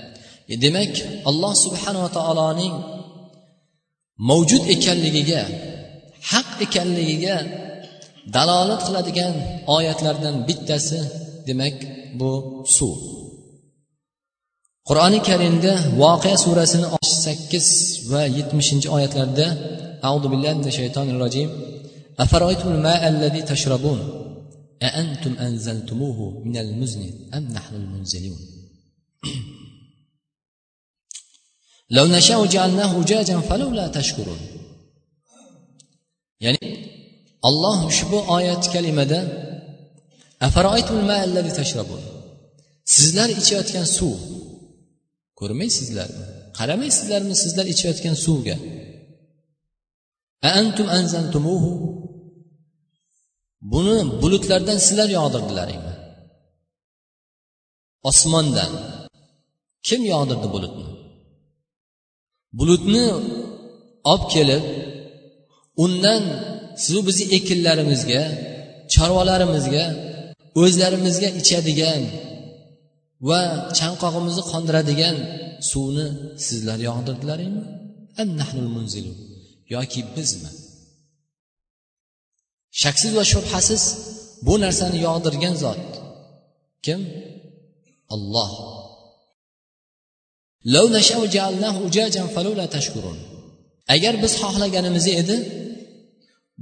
demak 0.65 0.93
alloh 1.31 1.55
subhanava 1.65 2.09
taoloning 2.19 2.75
mavjud 4.29 4.63
ekanligiga 4.75 5.43
haq 6.31 6.49
ekanligiga 6.67 7.37
dalolat 8.35 8.81
qiladigan 8.87 9.35
oyatlardan 9.77 10.35
bittasi 10.49 11.01
demak 11.49 11.77
bu 12.19 12.31
suv 12.77 12.99
qur'oni 14.89 15.21
karimda 15.29 15.73
voqea 16.03 16.37
surasini 16.45 16.87
sakkiz 17.25 17.67
va 18.13 18.23
yetmishinchi 18.39 18.89
oyatlarda 18.97 19.47
audu 20.09 20.27
billahi 20.33 20.55
minash 20.59 20.77
shaytonir 20.81 21.17
rojim 21.25 21.49
أأنتم 24.84 25.34
أنزلتموه 25.34 26.44
من 26.46 26.58
المزن 26.58 27.14
أم 27.34 27.44
نحن 27.44 27.76
المنزلون؟ 27.76 28.40
لو 31.90 32.06
نشاء 32.06 32.46
جعلناه 32.46 33.04
جاجا 33.04 33.40
فلولا 33.40 33.88
تشكرون. 33.88 34.40
يعني 36.40 36.60
الله 37.46 37.90
شبه 37.90 38.38
آية 38.40 38.62
كلمة 38.74 39.04
ده. 39.04 39.48
أفرأيتم 40.42 40.98
الماء 41.00 41.24
الذي 41.24 41.52
تشربون؟ 41.52 42.18
sizlar 42.96 43.30
ichayotgan 43.42 43.88
suv 43.98 44.20
ko'rmaysizlarmi 45.40 46.26
qaramaysizlarmi 46.58 47.36
sizlar 47.44 47.66
ichayotgan 47.74 48.16
suvga 48.26 48.58
أأنتم 50.50 50.90
أنزلتموه؟ 50.90 51.64
Buni 53.62 54.22
bulutlardan 54.22 54.78
sizlar 54.78 55.10
yog'dirdilaringmi 55.18 55.94
osmondan 58.10 58.72
kim 59.88 60.02
yog'dirdi 60.14 60.48
bulutni? 60.56 60.88
Bulutni 62.60 63.06
olib 64.12 64.24
kelib 64.34 64.64
undan 65.84 66.24
sizu 66.84 67.00
bizni 67.08 67.26
ekinlarimizga 67.38 68.22
chorvalarimizga 68.94 69.86
o'zlarimizga 70.62 71.30
ichadigan 71.42 72.02
va 73.30 73.40
chanqog'imizni 73.80 74.44
qondiradigan 74.52 75.18
suvni 75.70 76.08
sizlar 76.48 76.80
yog'dirdilaringmi 76.90 77.64
yoki 79.76 80.02
bizmi? 80.16 80.52
Shaksiz 82.84 83.12
va 83.18 83.24
shubhasiz 83.34 83.84
bu 84.48 84.54
narsani 84.64 84.98
yog'dirgan 85.08 85.56
zot. 85.64 85.84
Kim? 86.86 87.00
Olloh 88.14 88.52
agar 93.96 94.14
biz 94.24 94.34
xohlaganimiz 94.42 95.06
edi 95.22 95.36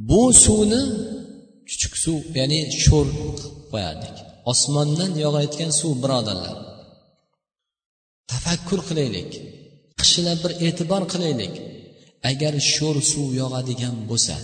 bu 0.10 0.22
suvni 0.44 0.82
chuchuk 1.70 1.94
suv 2.04 2.22
ya'ni 2.40 2.60
sho'r 2.84 3.08
qilib 3.16 3.38
qo'yardik. 3.72 4.16
Osmondan 4.52 5.12
yog'ayotgan 5.24 5.72
suv 5.80 5.94
birodarlar. 6.04 6.58
Tafakkur 8.32 8.80
qilaylik. 8.90 9.32
Qishilab 10.00 10.40
bir 10.44 10.52
e'tibor 10.68 11.04
qilaylik. 11.14 11.54
Agar 12.32 12.54
sho'r 12.74 12.98
suv 13.12 13.28
yog'adigan 13.42 13.96
bo'lsa 14.10 14.36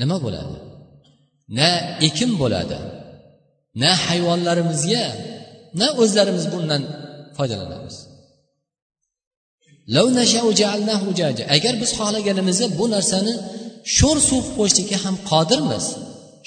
nima 0.00 0.16
bo'ladi? 0.24 0.56
Na 1.58 1.70
ekin 2.06 2.30
bo'ladi. 2.42 2.78
Na 3.82 3.90
hayvonlarimizga 4.06 5.04
na 5.80 5.88
o'zlarimiz 6.02 6.46
bundan 6.54 6.82
foydalanamiz. 7.36 7.96
Agar 11.56 11.74
biz 11.82 11.90
xohlaganimizda 11.98 12.66
bu 12.78 12.84
narsani 12.94 13.34
sho'r 13.96 14.18
suv 14.28 14.40
qilib 14.44 14.56
qo'yishlikka 14.58 14.96
ham 15.04 15.16
qodirmiz 15.30 15.84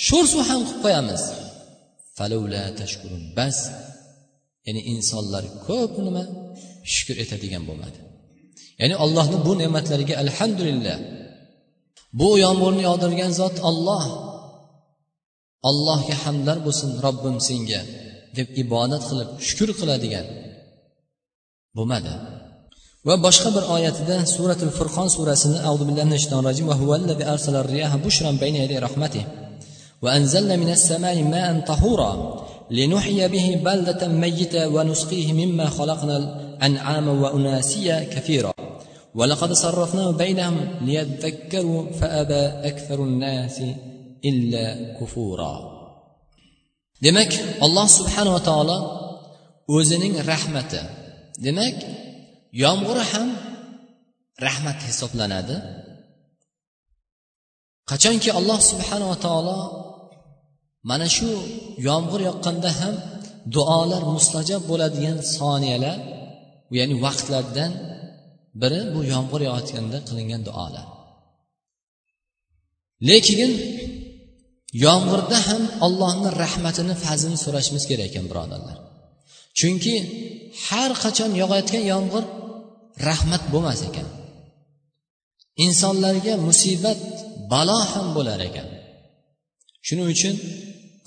sho'r 0.08 0.26
suv 0.34 0.42
ham 0.50 0.62
qilib 0.68 0.80
qo'yamiz. 0.86 1.22
Bas. 3.38 3.58
Ya'ni 4.68 4.82
insonlar 4.94 5.44
ko'p 5.68 5.94
nima? 6.08 6.24
Shukur 6.94 7.16
etadigan 7.24 7.64
bo'lmadi. 7.70 8.00
Ya'ni 8.82 8.96
allohni 9.04 9.38
bu 9.48 9.52
ne'matlariga 9.62 10.16
alhamdulillah 10.24 10.98
bu 12.21 12.29
yomg'irni 12.45 12.83
yog'dirgan 12.89 13.33
zot 13.41 13.57
olloh 13.71 14.05
allohga 15.71 16.17
hamdlar 16.25 16.59
bo'lsin 16.67 16.91
robbim 17.05 17.37
senga 17.49 17.81
deb 18.37 18.49
ibodat 18.63 19.03
qilib 19.09 19.29
shukur 19.47 19.71
qiladigan 19.81 20.27
bo'lmadi 21.77 22.15
va 23.09 23.15
boshqa 23.27 23.49
bir 23.57 23.65
oyatida 23.77 24.17
suratul 24.35 24.73
furqon 24.79 25.09
surasini 25.17 25.59
وأنزلنا 30.03 30.57
من 30.57 30.71
السماء 30.71 31.23
ماء 31.23 31.61
طهورا 31.61 32.13
لنحيي 32.71 33.29
به 33.29 33.61
بلدة 33.65 34.09
ميتة 34.09 34.69
ونسقيه 34.69 35.33
مما 35.33 35.67
خلقنا 35.69 36.17
الأنعام 36.17 37.23
وأناسيا 37.23 38.05
كثيرا 38.15 38.53
ولقد 39.15 39.53
صرفناه 39.53 40.11
بينهم 40.11 40.87
ليذكروا 40.87 41.93
فأبى 41.93 42.69
أكثر 42.69 43.05
الناس 43.05 43.63
إلا 44.25 44.99
كفورا 45.01 45.81
demak 47.01 47.33
alloh 47.65 47.89
subhanava 47.89 48.41
taolo 48.49 48.79
o'zining 49.77 50.15
rahmati 50.31 50.81
demak 51.47 51.77
yomg'ir 52.63 52.99
ham 53.11 53.29
rahmat 54.47 54.79
hisoblanadi 54.89 55.57
qachonki 57.91 58.31
alloh 58.39 58.59
subhanava 58.71 59.17
taolo 59.27 59.59
mana 60.91 61.09
shu 61.17 61.31
yomg'ir 61.89 62.21
yoqqanda 62.29 62.71
ham 62.81 62.95
duolar 63.55 64.03
mustajob 64.15 64.63
bo'ladigan 64.71 65.19
soniyalar 65.37 65.99
ya'ni 66.77 66.95
vaqtlardan 67.05 67.71
biri 68.62 68.82
bu 68.94 69.00
yomg'ir 69.14 69.42
yog'ayotganda 69.48 69.98
qilingan 70.08 70.42
duolar. 70.48 70.86
Lekin 73.10 73.52
yomg'irda 74.86 75.38
ham 75.48 75.64
allohni 75.86 76.30
rahmatini 76.44 76.96
fazlini 77.04 77.38
so'rashimiz 77.46 77.84
kerak 77.90 78.08
ekan 78.10 78.26
birodarlar. 78.32 78.78
Chunki 79.60 79.96
har 80.66 80.92
qachon 81.04 81.32
yog'ayotgan 81.42 81.84
yomg'ir 81.94 82.24
rahmat 83.08 83.44
bo'lmas 83.54 83.82
ekan. 83.90 84.08
Insonlarga 85.66 86.34
musibat 86.48 87.00
balo 87.52 87.80
ham 87.92 88.08
bo'lar 88.18 88.40
ekan. 88.50 88.68
Shuning 89.88 90.08
uchun 90.16 90.36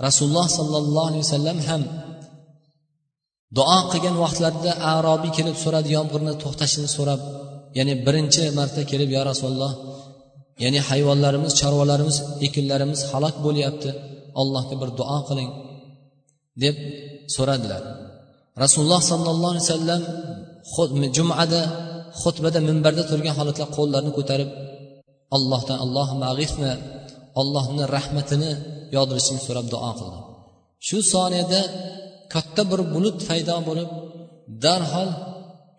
rasululloh 0.06 0.46
sollallohu 0.58 1.08
alayhi 1.10 1.24
vasallam 1.26 1.58
ham 1.68 1.82
duo 3.56 3.78
qilgan 3.92 4.16
vaqtlarida 4.24 4.72
arobiy 4.92 5.32
kelib 5.38 5.56
so'radi 5.64 5.88
yomg'irni 5.96 6.32
to'xtashini 6.42 6.88
so'rab 6.96 7.20
ya'ni 7.78 7.94
birinchi 8.06 8.42
marta 8.58 8.80
kelib 8.90 9.10
yo 9.16 9.22
rasululloh 9.30 9.72
ya'ni 10.62 10.80
hayvonlarimiz 10.88 11.52
chorvalarimiz 11.60 12.16
ekinlarimiz 12.46 13.00
halok 13.10 13.36
bo'lyapti 13.46 13.90
allohga 14.40 14.74
bir 14.82 14.90
duo 14.98 15.18
qiling 15.28 15.50
deb 16.62 16.76
so'radilar. 17.34 17.82
Rasululloh 18.64 19.02
sollallohu 19.10 19.52
alayhi 19.54 19.66
vasallam 19.68 20.02
jumada 21.16 21.62
xutbada 22.22 22.58
minbarda 22.68 23.02
turgan 23.10 23.34
holatda 23.38 23.64
qo'llarini 23.76 24.12
ko'tarib 24.18 24.50
allohdan 25.36 25.78
alloh 25.84 26.08
mag'ifni 26.24 26.72
allohni 27.40 27.84
rahmatini 27.96 28.52
yodirishini 28.96 29.40
so'rab 29.46 29.66
duo 29.74 29.90
qildi. 29.98 30.18
Shu 30.86 30.98
soniyada 31.12 31.60
katta 32.32 32.62
bir 32.70 32.80
bulut 32.94 33.16
paydo 33.28 33.56
bo'lib 33.68 33.90
darhol 34.64 35.10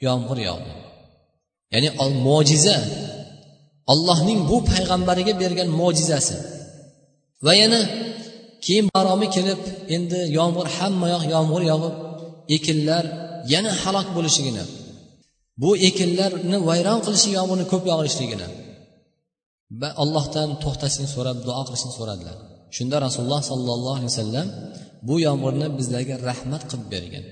yomg'ir 0.08 0.40
yog'di. 0.50 0.72
Ya'ni 1.74 1.90
mo'jiza 2.28 2.78
allohning 3.94 4.40
bu 4.50 4.58
payg'ambariga 4.72 5.34
bergan 5.42 5.70
mo'jizasi. 5.82 6.36
Va 7.46 7.54
yana 7.62 7.80
keyin 8.66 8.86
baromi 8.96 9.28
kelib 9.36 9.62
endi 9.96 10.20
yomg'ir 10.38 10.68
hamma 10.78 11.08
yoq 11.14 11.24
yomg'ir 11.36 11.64
yog'ib 11.72 11.96
ekinlar 12.56 13.04
yana 13.54 13.72
halok 13.82 14.08
bo'lishligini 14.16 14.64
bu 15.62 15.70
ekinlarni 15.88 16.58
vayron 16.70 17.00
qilishi 17.06 17.30
yomg'irni 17.38 17.66
ko'p 17.72 17.84
yog'ishligini 17.92 18.48
va 19.82 19.90
allohdan 20.04 20.50
to'xtashni 20.64 21.08
so'rab 21.16 21.38
duo 21.46 21.62
qilishni 21.68 21.92
so'radilar. 22.00 22.38
Shunda 22.78 22.98
rasululloh 23.06 23.42
sollallohu 23.52 23.98
alayhi 24.00 24.12
vasallam 24.14 24.48
bu 25.08 25.16
yomg'irni 25.28 25.68
bizlarga 25.80 26.16
rahmat 26.30 26.64
qilib 26.70 26.88
bergan. 26.94 27.26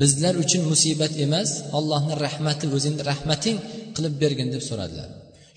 Bizlar 0.00 0.34
uchun 0.42 0.62
musibat 0.72 1.12
emas 1.24 1.50
allohni 1.78 2.14
rahmati 2.26 2.64
o'zingni 2.76 3.02
rahmating 3.10 3.56
qilib 3.96 4.14
bergin 4.22 4.48
deb 4.54 4.62
so'radilar. 4.68 5.08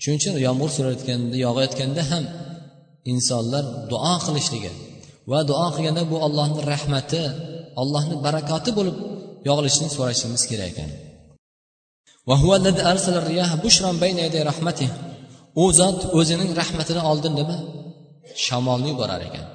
Shuning 0.02 0.18
uchun 0.20 0.34
yomg'ir 0.46 0.70
so'rayotganda 0.76 1.36
yog'ayotganda 1.46 2.02
ham 2.10 2.24
insonlar 3.12 3.64
duo 3.92 4.14
qilishligi 4.26 4.72
va 5.30 5.38
duo 5.50 5.66
qilganda 5.74 6.02
bu 6.10 6.16
allohni 6.26 6.60
rahmati 6.72 7.22
allohni 7.82 8.16
barakoti 8.26 8.70
bo'lib 8.78 8.96
yog'ilishini 9.48 9.88
so'rashimiz 9.96 10.42
kerak 10.50 10.68
ekan. 10.72 10.90
U 15.62 15.64
zot 15.80 15.98
o'zining 16.18 16.50
rahmatini 16.60 17.02
oldin 17.10 17.32
nima 17.40 17.56
shamolni 18.44 18.88
yuborar 18.92 19.22
ekan. 19.28 19.46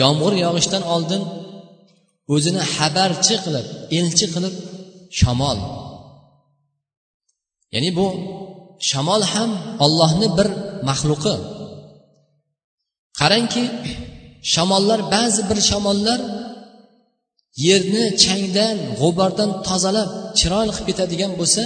Yomg'ir 0.00 0.34
yog'ishdan 0.44 0.84
oldin 0.94 1.22
o'zini 2.34 2.62
xabarchi 2.74 3.36
qilib 3.44 3.66
elchi 3.98 4.26
qilib 4.34 4.54
shamol. 5.20 5.58
Ya'ni 7.74 7.90
bu 7.98 8.06
shamol 8.90 9.22
ham 9.32 9.50
ollohni 9.84 10.28
bir 10.38 10.48
maxluqi. 10.88 11.36
Qarangki 13.20 13.64
shamollar 14.52 15.00
ba'zi 15.14 15.42
bir 15.50 15.58
shamollar 15.70 16.20
yerni 17.66 18.04
changdan 18.24 18.76
g'ubordan 19.00 19.50
tozalab 19.68 20.10
chiroyli 20.38 20.72
qilib 20.76 20.88
ketadigan 20.90 21.32
bo'lsa 21.40 21.62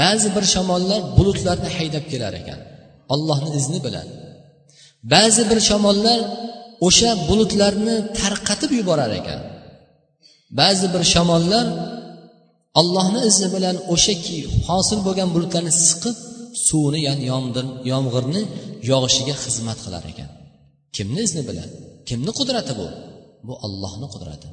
ba'zi 0.00 0.28
bir 0.36 0.44
shamollar 0.54 1.00
bulutlarni 1.16 1.70
haydab 1.76 2.04
kelar 2.12 2.32
ekan. 2.40 2.60
Ollohni 3.14 3.50
izni 3.58 3.80
bilan. 3.86 4.08
Ba'zi 5.12 5.42
bir 5.50 5.58
shamollar 5.68 6.18
o'sha 6.86 7.10
bulutlarni 7.28 7.96
tarqatib 8.20 8.70
yuborar 8.78 9.12
ekan. 9.20 9.40
Ba'zi 10.60 10.86
bir 10.94 11.02
shamollar 11.14 11.66
allohni 12.80 13.20
izni 13.30 13.48
bilan 13.54 13.76
o'sha 13.94 14.14
hosil 14.68 14.98
bo'lgan 15.06 15.28
bulutlarni 15.34 15.72
siqib 15.88 16.16
suvni 16.66 17.00
ya'ni 17.08 17.24
yomg'irni 17.92 18.42
yog'ishiga 18.90 19.34
xizmat 19.44 19.78
qilar 19.84 20.04
ekan. 20.12 20.30
Kimni 20.96 21.20
izni 21.28 21.42
bilan 21.48 21.68
kimni 22.08 22.32
qudrati 22.38 22.72
bu? 22.80 22.86
Bu 23.46 23.54
ollohni 23.66 24.06
qudrati. 24.14 24.48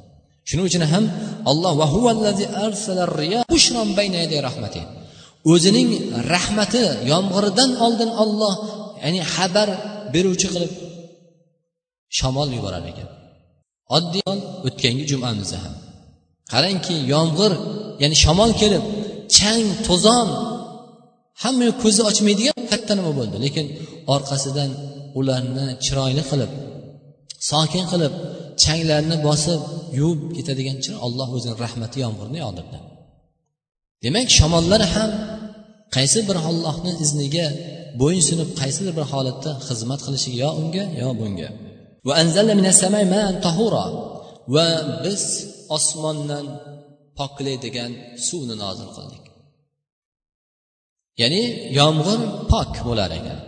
Shuning 0.48 0.66
uchun 0.70 0.84
ham 0.92 1.04
alloh 1.50 1.72
o'zining 5.52 5.88
rahmati 6.34 6.84
yomg'iridan 7.12 7.70
oldin 7.84 8.10
olloh 8.22 8.54
ya'ni 9.02 9.20
xabar 9.34 9.68
beruvchi 10.14 10.46
qilib 10.52 10.72
shamol 12.18 12.48
yuborar 12.56 12.84
ekan. 12.92 13.08
Oddiy 13.96 14.32
o'tgangi 14.68 15.04
jumamizda 15.10 15.58
ham. 15.64 15.74
Qarangki 16.52 16.94
yomg'ir 17.12 17.52
ya'ni 18.02 18.16
shamol 18.24 18.50
kelib 18.62 18.84
chang 19.36 19.66
to'zon 19.86 20.28
hamma 21.42 21.68
ko'zni 21.82 22.02
ochmaydigan 22.10 22.58
katta 22.72 22.92
nima 22.98 23.12
bo'ldi. 23.18 23.36
Lekin 23.44 23.66
orqasidan 24.14 24.70
ularni 25.18 25.66
chiroyli 25.84 26.22
qilib 26.30 26.50
sokin 27.50 27.84
qilib 27.92 28.12
changlarni 28.62 29.16
bosib 29.28 29.60
yuvib 29.98 30.20
ketadigan 30.36 30.76
olloh 31.06 31.28
o'zini 31.36 31.54
rahmati 31.64 31.96
yomg'irni 32.04 32.38
yog'dirdi. 32.44 32.78
Demak 34.04 34.28
shamollar 34.38 34.82
ham 34.94 35.10
qaysi 35.96 36.18
bir 36.28 36.36
ollohni 36.50 36.92
izniga 37.04 37.46
bo'ysunib 38.02 38.50
qaysidir 38.60 38.92
bir 38.98 39.06
holatda 39.12 39.50
xizmat 39.68 40.00
qilishiga 40.06 40.38
yo 40.44 40.50
unga 40.60 40.84
yo 41.02 41.08
bunga. 41.20 41.48
Va 42.06 42.12
biz 45.04 45.22
osmondan 45.76 46.46
poklaydigan 47.18 47.92
suvni 48.26 48.56
nozil 48.64 48.88
qildik. 48.96 49.24
Ya'ni 51.20 51.42
yomg'ir 51.78 52.20
pok 52.52 52.72
bo'lar 52.88 53.10
ekan. 53.18 53.38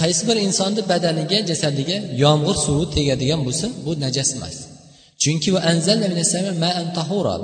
Qaysi 0.00 0.22
bir 0.28 0.36
insonni 0.46 0.82
badaniga 0.92 1.38
jasadiga 1.50 1.98
yomg'ir 2.24 2.56
suvi 2.64 2.86
tegadigan 2.96 3.40
bo'lsa 3.46 3.66
bu 3.84 3.92
najas 4.04 4.30
emas. 4.36 4.56
Chunki 5.22 5.50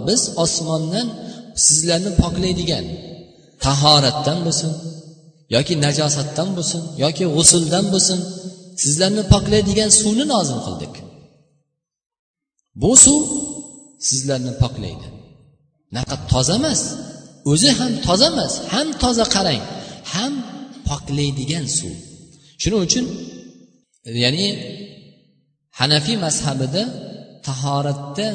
biz 0.09 0.23
osmondan 0.45 1.07
sizlarni 1.67 2.11
poklaydigan 2.23 2.85
tahoratdan 3.65 4.39
bo'lsin 4.47 4.71
yoki 5.55 5.75
najosatdan 5.87 6.49
bo'lsin 6.57 6.83
yoki 7.05 7.25
g'usuldan 7.35 7.85
bo'lsin 7.93 8.21
sizlarni 8.83 9.23
poklaydigan 9.33 9.91
suvni 10.01 10.25
nozil 10.35 10.59
qildik. 10.67 10.95
Bu 12.83 12.93
suv 13.05 13.21
sizlarni 14.09 14.53
poklaydi. 14.63 15.07
Naqad 15.97 16.21
toza 16.33 16.55
emas 16.61 16.81
o'zi 17.51 17.71
ham 17.79 17.93
toza 18.07 18.29
emas 18.33 18.53
ham 18.73 18.89
toza 19.03 19.25
qarang 19.35 19.63
ham 20.15 20.33
poklaydigan 20.89 21.67
suv. 21.79 21.95
Shuning 22.61 22.83
uchun 22.89 23.05
ya'ni 24.25 24.47
hanafiy 25.79 26.17
mazhabida 26.27 26.83
tahoratda 27.47 28.29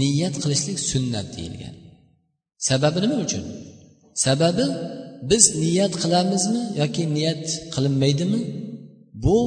niyat 0.00 0.34
qilishlik 0.42 0.78
sunnat 0.90 1.26
deyilgan. 1.36 1.74
Sababi 2.68 2.98
nima 3.02 3.16
uchun? 3.26 3.44
Sababi 4.24 4.64
biz 5.30 5.44
niyat 5.62 5.92
qilamizmi 6.02 6.62
yoki 6.80 7.02
niyat 7.16 7.44
qilinmaydimi? 7.74 8.40
Bu 9.24 9.38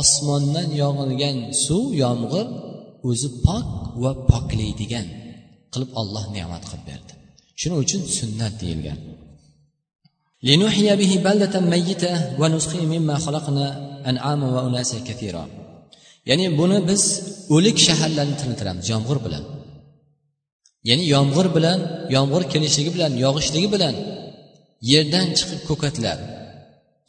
osmondan 0.00 0.68
yog'ilgan 0.82 1.36
suv 1.64 1.84
yomg'ir 2.04 2.46
o'zi 3.08 3.28
pok 3.46 3.68
va 4.02 4.12
poklaydigan 4.30 5.06
qilib 5.72 5.90
olloh 6.00 6.24
ne'mat 6.36 6.62
qilib 6.68 6.84
berdi. 6.90 7.12
Shuning 7.60 7.78
uchun 7.84 8.02
sunnat 8.18 8.54
deyilgan. 8.62 8.98
ya'ni 16.28 16.46
buni 16.60 16.78
biz 16.90 17.02
o'lik 17.54 17.76
shaharlarni 17.86 18.34
tiriltiramiz 18.40 18.86
yomg'ir 18.94 19.18
bilan. 19.26 19.44
Ya'ni 20.88 21.04
yomg'ir 21.14 21.46
bilan 21.56 21.78
yomg'ir 22.16 22.42
kelishligi 22.52 22.90
bilan 22.96 23.12
yog'ishligi 23.24 23.68
bilan 23.74 23.94
yerdan 24.92 25.26
chiqib 25.38 25.60
ko'katlar 25.68 26.18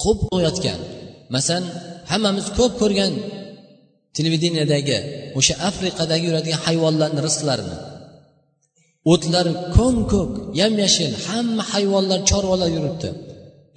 qo'p 0.04 0.20
qo'yotgan 0.32 0.80
masalan 1.36 1.66
hammamiz 2.12 2.48
ko'p 2.58 2.74
ko'rgan 2.82 3.14
televideniyadagi 4.18 4.98
o'sha 5.40 5.54
afrikadagi 5.70 6.26
yuradigan 6.30 6.62
hayvonlarni 6.68 7.20
rizqlarini. 7.28 7.78
O'tlar 9.14 9.48
ko'm 9.78 9.96
ko'k 10.14 10.32
yam 10.62 10.74
yashil 10.84 11.12
hamma 11.28 11.64
hayvonlar 11.74 12.20
chorvalar 12.30 12.70
yuribdi. 12.78 13.10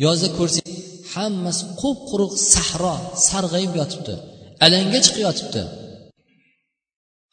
Yozda 0.05 0.29
ko'rsangiz 0.39 0.79
hammasi 1.15 1.63
qup 1.81 1.99
quruq 2.11 2.33
sahro 2.53 2.97
sarg'ayib 3.29 3.73
yotibdi 3.81 4.15
alanga 4.65 4.99
chiqib 5.05 5.23
yotibdi. 5.29 5.63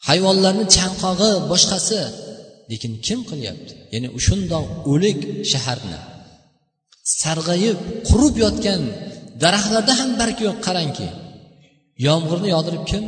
Hayvonlarni 0.08 0.64
chanqog'i 0.76 1.30
boshqasi 1.50 2.00
lekin 2.70 2.92
kim 3.06 3.20
qilyapti? 3.30 3.72
Ya'ni 3.94 4.08
shundoq 4.26 4.66
o'lik 4.92 5.18
shaharni. 5.52 6.00
Sarg'ayib 7.22 7.78
qurib 8.08 8.34
yotgan 8.44 8.82
daraxtlarda 9.42 9.92
ham 10.00 10.10
barg 10.20 10.38
yo'q 10.46 10.58
qarangki. 10.66 11.08
Yomg'irni 12.06 12.48
yog'dirib 12.54 12.84
kim? 12.90 13.04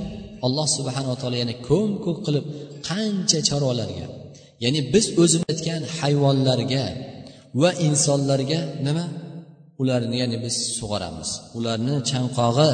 Alloh 0.47 0.67
subhanava 0.77 1.17
taolo 1.21 1.37
yana 1.43 1.55
ko'm 1.69 1.91
ko'k 2.05 2.19
qilib 2.27 2.45
qancha 2.89 3.39
chorvalarga. 3.49 4.07
Ya'ni 4.65 4.81
biz 4.95 5.07
o'zimiz 5.23 5.49
aytgan 5.53 5.83
hayvonlarga 5.99 6.85
va 7.63 7.71
insonlarga 7.87 8.61
nima? 8.87 9.05
Ularni 9.81 10.17
ya'ni 10.23 10.37
biz 10.45 10.55
sug'oramiz. 10.79 11.31
Ularni 11.59 11.95
chanqog'i. 12.11 12.73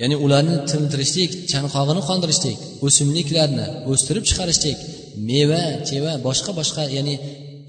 Ya'ni 0.00 0.16
ularni 0.24 0.56
tintirishlik 0.70 1.30
chanqog'ini 1.52 2.02
qondirishlik 2.08 2.58
o'simliklarni 2.86 3.66
o'stirib 3.90 4.24
chiqarishlik 4.30 4.78
meva 5.28 5.62
cheva 5.88 6.12
boshqa 6.26 6.50
boshqa 6.58 6.82
ya'ni 6.96 7.14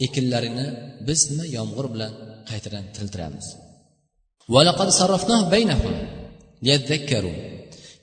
ekinlarini 0.05 0.67
biz 1.07 1.19
nima 1.31 1.45
yomg'ir 1.57 1.85
bilan 1.93 2.11
qaytadan 2.49 2.85
tiltiramiz 2.95 3.47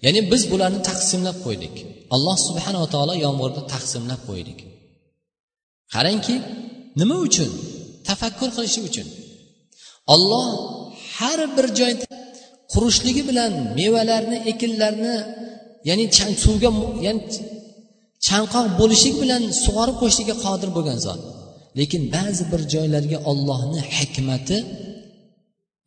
ya'ni 0.04 0.20
biz 0.32 0.42
bularni 0.52 0.80
taqsimlab 0.90 1.36
qo'ydik. 1.46 1.74
Alloh 2.14 2.36
subhanava 2.48 2.86
taolo 2.94 3.14
yomg'irni 3.26 3.62
taqsimlab 3.74 4.20
qo'ydik. 4.28 4.58
Qarangki 5.94 6.34
nima 7.00 7.16
uchun? 7.26 7.50
Tafakkur 8.08 8.50
qilish 8.56 8.78
uchun. 8.88 9.06
Olloh 10.14 10.46
har 11.16 11.40
bir 11.56 11.66
joyda 11.80 12.06
qurishligi 12.72 13.22
bilan 13.30 13.52
mevalarni 13.78 14.38
ekinlarni 14.52 15.14
ya'ni 15.88 16.04
suvga 16.44 16.70
ya'ni 17.06 17.20
chanqoq 18.26 18.66
bo'lishlik 18.80 19.14
bilan 19.22 19.42
sug'orib 19.64 19.96
qo'yishlikka 20.00 20.36
qodir 20.44 20.68
bo'lgan 20.76 20.98
zot. 21.06 21.20
Lekin 21.78 22.02
ba'zi 22.16 22.44
bir 22.52 22.60
joylarga 22.74 23.18
ollohni 23.30 23.80
hikmati 23.96 24.58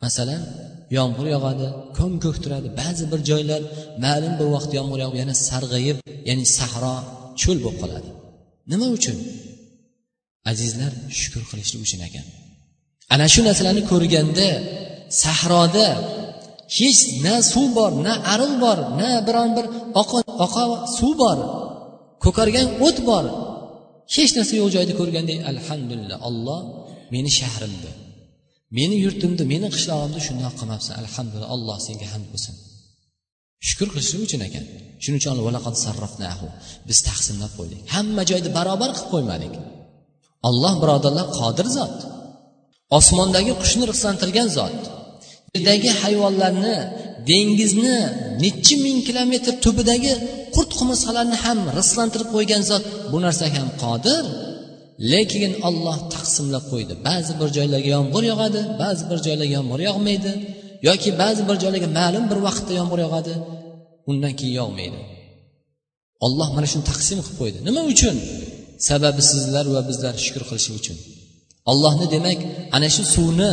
masalan 0.03 0.41
yomg'ir 0.97 1.27
yog'adi 1.35 1.67
ko'm 1.97 2.13
ko'k 2.23 2.37
turadi 2.43 2.69
ba'zi 2.81 3.03
bir 3.11 3.19
joylar 3.29 3.61
ma'lum 4.05 4.33
bir 4.39 4.47
vaqt 4.55 4.71
yomg'ir 4.79 4.99
yog'ib 5.03 5.17
yana 5.23 5.35
sarg'ayib 5.47 5.97
ya'ni 6.29 6.45
sahro 6.57 6.95
cho'l 7.41 7.57
bo'lib 7.65 7.77
qoladi. 7.83 8.09
Nima 8.71 8.87
uchun? 8.97 9.17
Azizlar 10.51 10.93
shukur 11.19 11.43
qilishlik 11.51 11.81
uchun 11.85 12.01
ekan. 12.07 12.25
Ana 13.13 13.25
shu 13.33 13.41
narsalarni 13.47 13.83
ko'rganda 13.91 14.49
sahroda 15.23 15.87
hech 16.77 17.01
na 17.25 17.35
suv 17.51 17.67
bor 17.77 17.91
na 18.05 18.13
ariq 18.33 18.53
bor 18.63 18.77
na 18.99 19.09
biron 19.27 19.49
bir 19.57 19.65
oqa 20.45 20.63
suv 20.97 21.13
bor. 21.21 21.37
Ko'kargan 22.23 22.67
o't 22.87 22.97
bor. 23.09 23.25
Hech 24.15 24.31
narsa 24.37 24.53
yo'q 24.61 24.69
joyda 24.75 24.93
ko'rgandek 24.99 25.39
alhamdulillah 25.51 26.17
olloh 26.29 26.59
meni 27.13 27.31
shahrimni 27.39 27.91
meni 28.77 28.95
yurtimni 29.05 29.43
meni 29.53 29.67
qishlog'imni 29.75 30.21
shundoq 30.27 30.53
qilmabsan. 30.59 30.93
Alhamdulillah 31.03 31.49
alloh 31.55 31.77
senga 31.87 32.07
hamd 32.13 32.27
bo'lsin 32.33 32.53
shukur 33.67 33.87
qilishlik 33.93 34.21
uchun 34.27 34.41
ekan. 34.47 34.65
Shuning 35.03 35.19
uchun 35.21 35.35
biz 36.89 36.97
taqsimlab 37.09 37.51
qo'ydik. 37.57 37.79
Hamma 37.95 38.23
joyda 38.31 38.49
barobar 38.57 38.89
qilib 38.95 39.09
qo'ymadik. 39.13 39.53
Olloh 40.49 40.73
birodarlar 40.81 41.27
qodir 41.39 41.67
zot. 41.77 41.97
Osmondagi 42.97 43.53
qushni 43.61 43.83
rixsantirgan 43.91 44.47
zot. 44.57 44.77
Yerdagi 45.55 45.89
hayvonlarni 46.01 46.75
dengizni 47.29 47.97
nechi 48.43 48.75
ming 48.85 48.99
kilometr 49.07 49.53
tubidagi 49.63 50.13
qurt 50.61 50.73
qumursqalarni 50.79 51.37
ham 51.45 51.59
rizqlantirib 51.77 52.29
qo'ygan 52.35 52.61
zot 52.71 52.83
bu 53.11 53.17
narsaga 53.25 53.57
ham 53.61 53.69
qodir. 53.83 54.23
Lekin 55.13 55.51
olloh 55.67 55.97
taqsimlab 56.13 56.65
qo'ydi. 56.71 56.93
Ba'zi 57.07 57.33
bir 57.39 57.49
joylarga 57.57 57.89
yomg'ir 57.97 58.23
yog'adi 58.31 58.61
ba'zi 58.83 59.03
bir 59.09 59.19
joylarga 59.25 59.53
yomg'ir 59.59 59.81
yog'maydi 59.89 60.31
yoki 60.89 61.09
ba'zi 61.21 61.41
bir 61.49 61.55
joylarga 61.63 61.89
ma'lum 61.99 62.25
bir 62.31 62.39
vaqtda 62.47 62.71
yomg'ir 62.79 62.99
yog'adi 63.05 63.33
undan 64.09 64.33
keyin 64.39 64.55
yog'maydi. 64.61 64.99
Olloh 66.25 66.49
mana 66.55 66.67
shuni 66.71 66.85
taqsim 66.91 67.17
qilib 67.25 67.37
qo'ydi. 67.41 67.57
Nima 67.67 67.81
uchun? 67.93 68.15
Sababi 68.89 69.21
sizlar 69.31 69.65
va 69.75 69.81
bizlar 69.89 70.13
shukur 70.25 70.43
qilish 70.49 70.69
uchun. 70.79 70.97
Ollohni 71.71 72.05
demak 72.15 72.39
ana 72.75 72.89
shu 72.95 73.03
suvni 73.15 73.51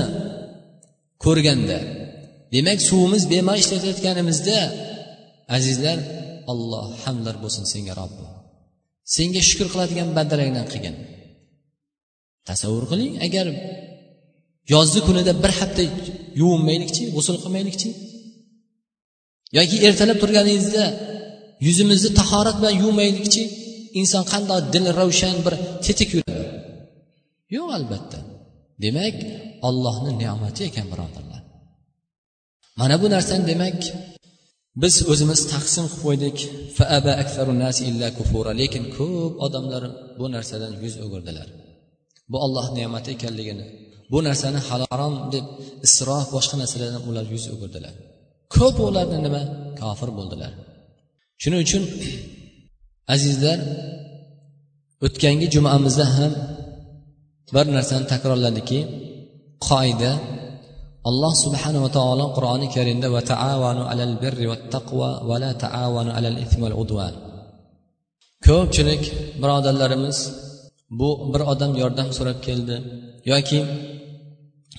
ko'rganda 1.24 1.78
demak 2.54 2.78
suvimiz 2.88 3.22
bemalol 3.32 3.60
ishlatayotganimizda 3.64 4.58
azizlar 5.56 5.98
olloh 6.52 6.86
hamdlar 7.04 7.36
bo'lsin 7.42 7.64
senga 7.72 7.94
robbi 8.00 8.24
senga 9.16 9.40
shukur 9.48 9.66
qiladigan 9.72 10.08
bandalaringdan 10.16 10.66
qilgin. 10.72 10.96
Tasavvur 12.48 12.84
qiling 12.90 13.12
agar 13.26 13.46
yozgi 14.74 15.00
kunida 15.08 15.32
bir 15.42 15.52
hafta 15.60 15.82
yuvinmaylikchi 16.40 17.02
g'usul 17.14 17.36
qilmaylikchi 17.42 17.90
yoki 19.58 19.76
ertalab 19.88 20.18
turganingizda 20.22 20.84
yuzimizni 21.66 22.10
tahorat 22.20 22.56
bilan 22.60 22.74
yuvmaylikchi 22.82 23.42
inson 24.00 24.24
qandoq 24.32 24.60
dili 24.74 24.90
ravshan 25.00 25.36
bir 25.46 25.54
tetik 25.84 26.10
yuradi? 26.16 26.44
Yo'q 27.56 27.68
albatta. 27.78 28.18
Demak 28.84 29.16
ollohni 29.68 30.12
ne'mati 30.22 30.62
ekan 30.68 30.86
birodarlar. 30.92 31.42
Mana 32.80 32.96
bu 33.02 33.06
narsani 33.14 33.44
demak 33.52 33.78
biz 34.82 34.94
o'zimiz 35.12 35.40
taqsim 35.52 35.86
qilib 35.92 36.02
qo'ydik. 36.04 36.36
Lekin 38.60 38.84
ko'p 38.96 39.34
odamlar 39.46 39.82
bu 40.18 40.26
narsadan 40.34 40.72
yuz 40.82 40.94
o'girdilar. 41.04 41.48
Bu 42.30 42.36
olloh 42.44 42.66
ne'mati 42.78 43.08
ekanligini 43.16 43.64
bu 44.12 44.18
narsani 44.28 44.60
harom 44.68 45.14
deb 45.34 45.44
isrof 45.86 46.26
boshqa 46.36 46.56
narsalardan 46.62 47.02
ular 47.10 47.24
yuz 47.34 47.44
o'girdilar. 47.54 47.94
Ko'p 48.54 48.76
ularni 48.88 49.18
nima? 49.26 49.42
Kofir 49.80 50.10
bo'ldilar. 50.18 50.52
Shuning 51.42 51.60
uchun 51.66 51.82
azizlar 53.14 53.58
o'tgangi 55.06 55.46
jumamizda 55.54 56.06
ham 56.16 56.32
bir 57.54 57.66
narsani 57.76 58.04
takrorladiki 58.12 58.78
qoida 59.68 60.12
alloh 61.10 61.32
subhanava 61.44 61.88
taolo 61.98 62.24
qur'oni 62.36 62.66
karimda 62.76 63.06
va 63.14 63.20
taavanu 63.32 63.82
alal 63.92 64.14
birri 64.22 64.46
va 64.50 64.56
taqvo 64.74 65.08
va 65.28 65.36
la 65.42 65.50
taavanu 65.64 66.10
alal 66.18 66.38
ithmi 66.44 66.62
val 66.66 66.76
udvan 66.82 67.14
ko'pchilik 68.46 69.02
birodarlarimiz 69.42 70.18
bu 70.90 71.08
bir 71.32 71.42
odam 71.52 71.72
yordam 71.82 72.08
so'rab 72.18 72.38
keldi. 72.46 72.76
Yoki 73.32 73.60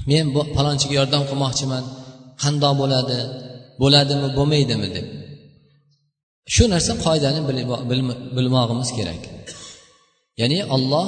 men 0.09 0.25
bu 0.35 0.41
palonchiga 0.55 0.95
yordam 0.99 1.23
qilmoqchiman 1.29 1.83
qandoq 2.43 2.73
bo'ladi 2.81 3.19
bo'ladimi 3.81 4.27
bo'lmaydimi? 4.37 4.87
deb. 4.95 5.07
Shu 6.53 6.63
narsa 6.73 6.91
qoidani 7.05 7.41
bilmog'imiz 8.37 8.89
kerak. 8.97 9.21
Ya'ni 10.41 10.59
alloh 10.75 11.07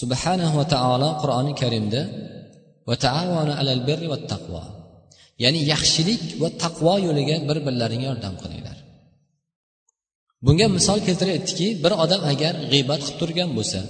subhanahu 0.00 0.54
va 0.60 0.66
taolo 0.74 1.08
qur'oni 1.22 1.52
karimda 1.62 2.00
taqvo 4.32 4.62
ya'ni 5.42 5.60
yaxshilik 5.72 6.22
va 6.42 6.48
taqvo 6.62 6.94
yo'liga 7.06 7.36
bir 7.48 7.58
birlaringga 7.66 8.06
yordam 8.10 8.34
qilinglar. 8.42 8.76
Bunga 10.46 10.66
misol 10.76 10.98
keltirib 11.06 11.42
bir 11.84 11.92
odam 12.04 12.22
agar 12.32 12.54
g'iybat 12.72 13.00
qilib 13.04 13.16
turgan 13.20 13.50
bo'lsa 13.58 13.80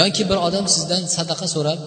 yoki 0.00 0.22
bir 0.30 0.38
odam 0.48 0.66
sizdan 0.74 1.02
sadaqa 1.16 1.46
so'rab 1.54 1.80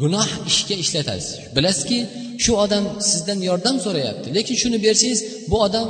gunoh 0.00 0.28
ishga 0.50 0.76
ishlatasiz. 0.84 1.34
Bilasizki 1.56 1.98
shu 2.44 2.52
odam 2.64 2.84
sizdan 3.10 3.38
yordam 3.48 3.76
so'rayapti 3.84 4.28
lekin 4.36 4.56
shuni 4.62 4.78
bersangiz 4.86 5.20
bu 5.50 5.56
odam 5.66 5.88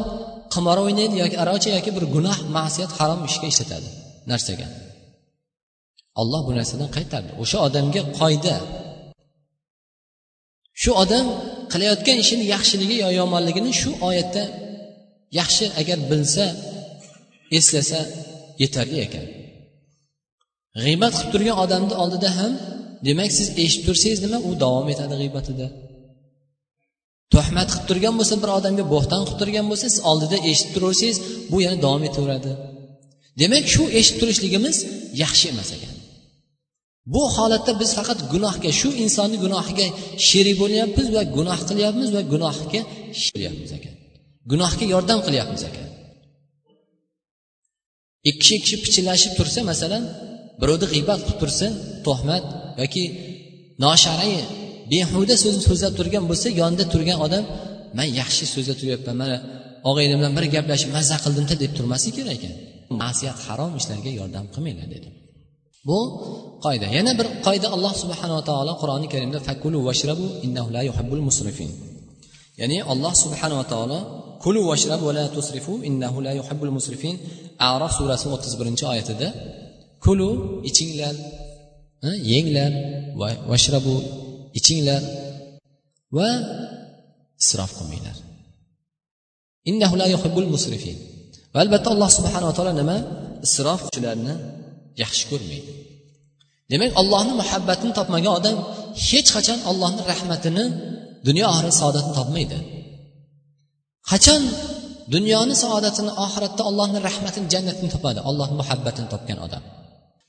qimor 0.54 0.78
o'ynaydi 0.84 1.16
yoki 1.22 1.36
arocha 1.42 1.70
yoki 1.76 1.90
bir 1.96 2.04
gunoh 2.14 2.38
ma'siyat 2.56 2.92
harom 2.98 3.20
ishga 3.30 3.46
ishlatadi 3.52 3.88
narsaga. 4.30 4.66
Olloh 6.20 6.40
bu 6.48 6.52
narsadan 6.59 6.90
qaytardi. 6.96 7.31
O'sha 7.42 7.59
odamga 7.66 8.02
qoida. 8.20 8.57
Shu 10.83 10.90
odam 11.02 11.26
qilayotgan 11.72 12.16
ishini 12.24 12.44
yaxshiligi 12.55 12.96
yo 13.05 13.09
yomonligini 13.20 13.72
shu 13.81 13.90
oyatda 14.09 14.44
yaxshi 15.38 15.64
agar 15.81 15.98
bilsa 16.11 16.46
eslasa 17.59 18.00
yetarli 18.62 18.98
ekan. 19.07 19.26
G'iybat 20.83 21.12
qilib 21.16 21.31
turgan 21.35 21.57
odamni 21.64 21.94
oldida 22.02 22.31
ham 22.38 22.52
demak 23.07 23.31
siz 23.38 23.48
eshitib 23.62 23.85
tursangiz 23.88 24.20
nima? 24.24 24.38
U 24.48 24.50
davom 24.64 24.87
etadi 24.94 25.14
g'iybatida. 25.20 25.66
Tuhmat 27.35 27.68
qilib 27.72 27.87
turgan 27.90 28.14
bo'lsa 28.20 28.35
bir 28.42 28.50
odamga 28.59 28.85
bo'xton 28.94 29.22
qilib 29.26 29.38
turgan 29.42 29.66
bo'lsa 29.70 29.87
siz 29.92 30.00
oldida 30.11 30.37
eshitib 30.50 30.72
turaversangiz 30.74 31.18
bu 31.52 31.57
yana 31.64 31.79
davom 31.85 32.02
etaveradi. 32.09 32.52
Demak 33.40 33.64
shu 33.74 33.83
eshitib 33.98 34.18
turishligimiz 34.20 34.76
yaxshi 35.22 35.46
emas 35.55 35.70
ekan. 35.76 35.95
Bu 37.14 37.23
holatda 37.37 37.73
biz 37.81 37.90
faqat 37.99 38.19
gunohga 38.33 38.71
shu 38.81 38.88
insonni 39.05 39.37
gunohiga 39.45 39.87
sherik 40.29 40.57
bo'lyapmiz 40.62 41.07
va 41.16 41.23
gunoh 41.37 41.61
qilyapmiz 41.69 42.09
va 42.16 42.23
gunohga 42.33 42.81
qilyapmiz 43.35 43.71
ekan. 43.79 43.95
Gunohga 44.51 44.85
yordam 44.95 45.21
qilyapmiz 45.27 45.62
ekan. 45.69 45.87
Ikki 48.31 48.55
kishi 48.62 48.77
ikki 48.79 48.88
kishi 48.95 49.29
tursa 49.38 49.61
masalan 49.71 50.03
birovni 50.61 50.87
g'iybat 50.92 51.21
qilib 51.25 51.38
tursa 51.42 51.66
tuhmat 52.07 52.45
yoki 52.83 53.05
noshar'iy 53.85 54.40
behuda 54.92 55.35
so'zni 55.42 55.62
so'zlab 55.69 55.92
turgan 55.99 56.25
bo'lsa 56.31 56.49
yonida 56.61 56.85
turgan 56.92 57.19
odam 57.27 57.45
man 57.99 58.09
yaxshi 58.21 58.45
so'zlab 58.55 58.77
turyapman 58.81 59.16
mana 59.23 59.37
og'ayni 59.90 60.14
bilan 60.19 60.33
bir 60.38 60.45
gaplashib 60.57 60.90
mazza 60.97 61.16
qildimda 61.25 61.55
deb 61.62 61.73
turmaslik 61.79 62.14
kerak 62.19 62.35
ekan. 62.38 62.55
Masiyat 63.03 63.38
harom 63.47 63.73
ishlarga 63.81 64.11
yordam 64.21 64.45
qilmanglar 64.55 64.88
dedi 64.97 65.09
bu 65.88 65.99
qoida 66.66 66.87
yana 66.96 67.12
bir 67.18 67.26
qoida 67.46 67.68
alloh 67.76 67.92
subhanava 68.02 68.42
taolo 68.50 68.72
qur'oni 68.83 69.07
karimda 69.14 69.38
fakulu 69.48 69.79
vashrabu 69.88 70.26
innahu 70.46 70.68
la 70.76 70.83
yuhibbul 70.88 71.22
musrifin. 71.29 71.70
Ya'ni 72.61 72.79
alloh 72.92 73.12
subhanava 73.24 73.64
taolo 73.72 73.98
kulu 74.44 74.61
vashrabu 74.70 75.05
va 75.09 75.12
la 75.18 75.24
tusrifu 75.37 75.72
innahu 75.88 76.18
la 76.26 76.33
yuhibbul 76.38 76.72
musrifin. 76.76 77.14
Arof 77.70 77.92
surasi 77.98 78.26
o'ttiz 78.35 78.52
birinchi 78.61 78.85
oyatida 78.92 79.29
kulu 80.05 80.29
ichinglar 80.68 81.14
yenglar 82.33 82.72
va 83.20 83.29
vashrabu 83.52 83.94
ichinglar 84.59 85.02
va 86.16 86.29
isrof 87.42 87.70
qilmanglar. 87.79 88.16
Innahu 89.70 89.94
la 90.00 90.07
yuhibbul 90.14 90.48
musrifin. 90.55 90.96
Va 91.52 91.59
albatta 91.64 91.88
alloh 91.94 92.11
subhanava 92.18 92.52
taolo 92.57 92.72
nima? 92.81 92.96
Isrofchilarni 93.46 94.35
yaxshi 95.02 95.24
ko'rmaydi. 95.31 95.86
Demak 96.70 96.90
allohni 97.00 97.33
muhabbatini 97.40 97.92
topmagan 97.98 98.33
odam 98.40 98.57
hech 99.09 99.29
qachon 99.37 99.59
allohni 99.70 100.02
rahmatini 100.12 100.64
dunyo 101.26 101.44
oxirat 101.52 101.74
saodatini 101.81 102.14
topmaydi. 102.20 102.59
Qachon 104.11 104.42
dunyoni 105.14 105.55
saodatini 105.62 106.12
oxiratda 106.24 106.62
allohni 106.70 106.98
rahmatini 107.09 107.46
jannatini 107.52 107.88
topadi? 107.94 108.20
Allohni 108.29 108.57
muhabbatini 108.62 109.09
topgan 109.14 109.38
odam. 109.46 109.62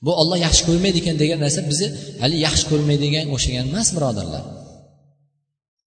Bu 0.04 0.10
olloh 0.20 0.38
yaxshi 0.46 0.62
ko'rmaydi 0.68 0.98
ekan 1.02 1.16
degan 1.22 1.38
narsa 1.44 1.60
bizni 1.70 1.88
hali 2.22 2.36
yaxshi 2.46 2.64
ko'rmaydigan 2.70 3.26
o'xshagan 3.34 3.64
emas 3.72 3.88
birodarlar. 3.96 4.44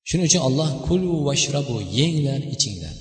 Shuning 0.10 0.26
uchun 0.30 0.42
olloh 0.48 0.70
kulu 0.88 1.12
vashrabu 1.28 1.76
yenglar 2.00 2.42
ichinglar. 2.56 2.96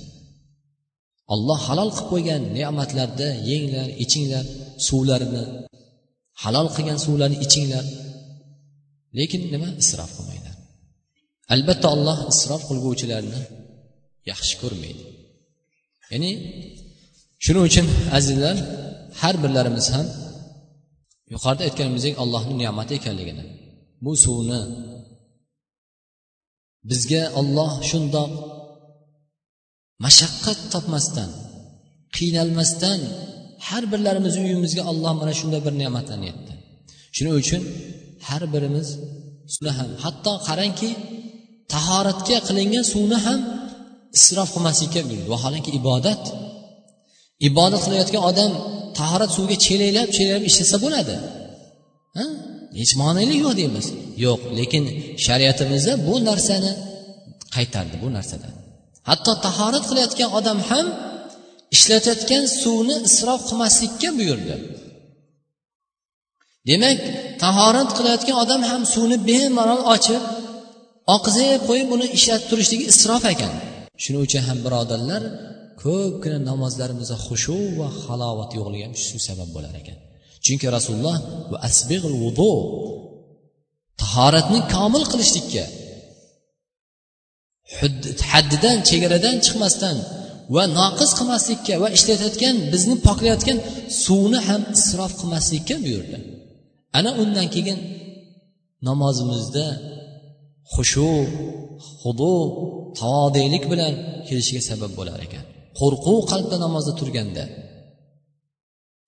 Olloh 1.35 1.59
halol 1.69 1.91
qilib 1.97 2.09
qo'ygan 2.13 2.43
ne'matlarda 2.57 3.29
yenglar 3.51 3.89
ichinglar 4.05 4.45
suvlarini 4.87 5.45
halol 6.43 6.69
qilgan 6.77 6.99
suvlarni 7.05 7.39
ichinglar. 7.47 7.85
Lekin 9.19 9.43
nima? 9.55 9.69
Isrof 9.83 10.11
qilmanglar. 10.17 10.57
Albatta 11.55 11.87
olloh 11.95 12.19
isrof 12.33 12.63
qilguvchilarni 12.69 13.41
yaxshi 14.31 14.55
ko'rmaydi. 14.63 15.05
Ya'ni 16.13 16.31
shuning 17.45 17.65
uchun 17.71 17.87
azizlar 18.19 18.57
har 19.21 19.35
birlarimiz 19.43 19.87
ham 19.95 20.07
yuqorida 21.33 21.63
aytganimizdek 21.69 22.15
allohni 22.23 22.55
ne'mati 22.63 22.93
ekanligini 22.99 23.45
bu 24.05 24.13
suvni 24.25 24.61
bizga 26.91 27.23
olloh 27.41 27.73
shundoq 27.91 28.31
mashaqqat 30.05 30.59
topmasdan 30.73 31.31
qiynalmasdan 32.17 33.01
har 33.69 33.83
birlarimizni 33.93 34.41
uyimizga 34.49 34.83
olloh 34.91 35.13
mana 35.21 35.33
shunday 35.41 35.61
bir 35.67 35.75
ne'matlarni 35.83 36.27
yetdi. 36.31 36.53
Shuning 37.17 37.35
uchun 37.43 37.63
har 38.29 38.43
birimiz 38.55 38.89
suvni 39.55 39.73
ham 39.79 39.89
hatto 40.05 40.33
qarangki 40.49 40.91
tahoratga 41.75 42.39
qilingan 42.49 42.85
suvni 42.93 43.19
ham 43.27 43.41
isrof 44.19 44.49
qilmaslikka 44.55 45.01
buyurdi 45.09 45.29
vaholanki 45.35 45.71
ibodat. 45.81 46.23
Ibodat 47.49 47.81
qilayotgan 47.87 48.23
odam 48.31 48.53
tahorat 48.99 49.31
suviga 49.37 49.57
chelaklab 49.67 50.09
chelaklab 50.17 50.45
ishlasa 50.51 50.77
bo'ladi. 50.85 51.15
Ha? 52.19 52.27
Hech 52.81 52.93
monelik 53.03 53.39
yo'q 53.45 53.55
deymiz. 53.61 53.87
Yo'q 54.25 54.41
lekin 54.59 54.83
shariatimizda 55.27 55.93
bu 56.07 56.15
narsani 56.29 56.73
qaytardi 57.55 57.97
bu 58.03 58.09
narsadan. 58.17 58.53
Hatto 59.09 59.33
tahorat 59.47 59.85
qilayotgan 59.91 60.31
odam 60.39 60.59
ham 60.71 60.87
ishlatayotgan 61.75 62.45
suvni 62.63 62.97
isrof 63.09 63.41
qilmaslikka 63.49 64.09
buyurdi. 64.19 64.55
Demak 66.69 66.99
tahorat 67.43 67.91
qilayotgan 67.97 68.37
odam 68.45 68.63
ham 68.71 68.83
suvni 68.95 69.17
bemalol 69.29 69.83
ochib 69.95 70.23
oqizib 71.17 71.61
qo'yib 71.69 71.89
uni 71.97 72.07
ishlatib 72.19 72.47
turishligi 72.51 72.85
isrof 72.93 73.23
ekan. 73.35 73.53
Shuning 74.03 74.23
uchun 74.27 74.43
ham 74.49 74.59
birodarlar 74.67 75.23
ko'pgina 75.83 76.39
namozlarimizda 76.51 77.17
xushu 77.27 77.59
va 77.79 77.89
halovat 78.05 78.51
yo'qligi 78.59 78.85
ham 78.87 78.95
shu 79.07 79.17
sabab 79.29 79.49
bo'lar 79.57 79.75
ekan. 79.83 79.99
Chunki 80.45 80.67
rasululloh 80.77 81.17
va 81.53 81.59
asbig'il 81.69 82.15
vudu 82.25 82.53
tahoratni 84.03 84.61
komil 84.75 85.05
qilishlikka 85.13 85.65
haddidan 88.33 88.77
chegaradan 88.89 89.37
chiqmasdan 89.45 89.97
va 90.55 90.65
noqis 90.79 91.11
qilmaslikka 91.19 91.75
va 91.83 91.89
ishlatayotgan 91.97 92.57
bizni 92.73 92.97
poklayotgan 93.07 93.59
suvni 94.05 94.39
ham 94.49 94.63
isrof 94.79 95.13
qilmaslikka 95.21 95.77
buyurdi. 95.85 96.17
Ana 96.99 97.11
undan 97.23 97.47
keyin 97.55 97.79
namozimizda 98.89 99.67
xushu 100.75 101.11
hudu 102.03 102.33
tavodiylik 103.01 103.65
bilan 103.73 103.93
kelishiga 104.27 104.63
sabab 104.71 104.93
bo'lar 104.99 105.19
ekan. 105.27 105.45
Qo'rquv 105.79 106.19
qalbda 106.33 106.57
namozda 106.65 106.93
turganda 107.01 107.45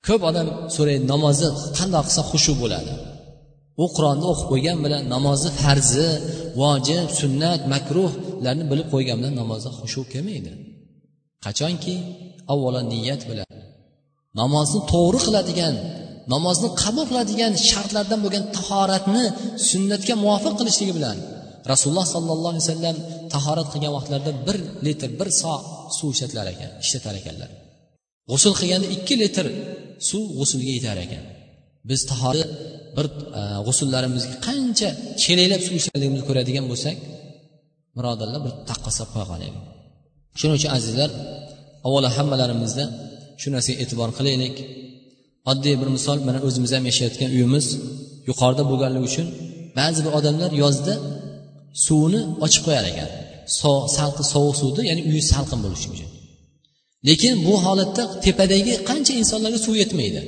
ko'p 0.07 0.23
odam 0.31 0.47
so'raydi 0.77 1.05
namozni 1.15 1.49
qandoq 1.79 2.05
qilsa 2.09 2.23
xushu 2.31 2.53
bo'ladi. 2.63 2.93
U 3.83 3.85
qur'onni 3.97 4.27
o'qib 4.33 4.47
qo'ygan 4.53 4.79
bilan 4.85 5.03
namozni 5.15 5.51
farzi 5.63 6.09
vojib 6.61 7.07
sunnat 7.21 7.61
makruhlarni 7.75 8.65
bilib 8.71 8.89
qo'ygan 8.95 9.17
bilan 9.21 9.35
namozda 9.43 9.71
xushu 9.79 10.01
kelmaydi. 10.15 10.53
Qachonki? 11.45 11.95
Avvalo 12.53 12.81
niyat 12.93 13.23
bilan. 13.31 13.53
Namozni 14.41 14.81
to'g'ri 14.93 15.21
qiladigan 15.27 15.75
namozni 16.35 16.69
qabul 16.83 17.05
qiladigan 17.11 17.53
shartlardan 17.69 18.21
bo'lgan 18.25 18.45
tahoratni 18.57 19.25
sunnatga 19.71 20.15
muvofiq 20.25 20.55
qilishligi 20.61 20.93
bilan 20.99 21.17
rasululloh 21.73 22.07
sollallohu 22.15 22.53
alayhi 22.55 22.67
vasallam 22.67 22.97
tahorat 23.35 23.69
qilgan 23.73 23.93
vaqtlarida 23.99 24.33
bir 24.47 24.57
litr 24.87 25.11
bir 25.21 25.29
so 25.41 25.55
suv 25.97 26.09
ishlatilar 26.15 26.47
ekan 26.55 26.71
ishlatar 26.85 27.15
ekanlar. 27.21 27.51
G'usul 28.31 28.55
qilganda 28.61 28.87
ikki 28.97 29.15
litr 29.23 29.47
suv 30.09 30.23
g'usulga 30.39 30.73
yetar 30.77 30.99
ekan. 31.07 31.25
Biz 31.91 32.01
tahorat 32.13 32.51
bir 32.97 33.07
e, 33.39 33.43
g'usullarimizga 33.67 34.37
qancha 34.49 34.89
chelaklab 35.23 35.63
suv 35.67 35.75
ishlatligimizni 35.81 36.25
ko'radigan 36.29 36.65
bo'lsak 36.73 36.97
birodarlar 37.97 38.41
bir 38.47 38.53
taqqoslab 38.71 39.09
qo'ya 39.15 39.27
qolaylik 39.33 39.72
shuning 40.39 40.57
uchun 40.59 40.71
azizlar 40.77 41.11
avvalo 41.87 42.09
hammalarimizda 42.17 42.85
shu 43.41 43.49
narsaga 43.55 43.77
e'tibor 43.83 44.11
qilaylik. 44.19 44.57
Oddiy 45.51 45.75
bir 45.81 45.89
misol 45.97 46.19
mana 46.29 46.39
o'zimiz 46.47 46.71
ham 46.77 46.85
yashayotgan 46.91 47.31
uyimiz 47.37 47.67
yuqorida 48.29 48.63
bo'lganligi 48.71 49.05
uchun 49.11 49.27
ba'zi 49.79 50.01
bir 50.07 50.13
odamlar 50.19 50.51
yozda 50.63 50.95
suvni 51.87 52.21
ochib 52.45 52.63
qo'yar 52.67 52.85
ekan. 52.93 53.11
Salqin 53.97 54.27
sovuq 54.35 54.55
suvni 54.63 54.83
ya'ni 54.91 55.03
uyi 55.11 55.23
salqin 55.33 55.61
bo'lishi 55.65 55.89
uchun. 55.95 56.11
Lekin 57.09 57.35
bu 57.47 57.55
holatda 57.65 58.03
tepadagi 58.25 58.73
qancha 58.89 59.13
insonlarga 59.23 59.59
suv 59.67 59.75
yetmaydi. 59.83 60.21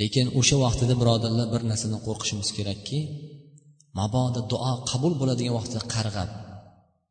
Lekin 0.00 0.26
o'sha 0.38 0.56
vaqtida 0.64 0.94
birodarlar 1.00 1.46
bir 1.54 1.62
narsadan 1.70 2.00
qo'rqishimiz 2.06 2.48
kerakki 2.56 2.98
mabodo 3.98 4.40
duo 4.52 4.72
qabul 4.90 5.12
bo'ladigan 5.20 5.54
vaqtda 5.58 5.80
qarg'ab 5.94 6.30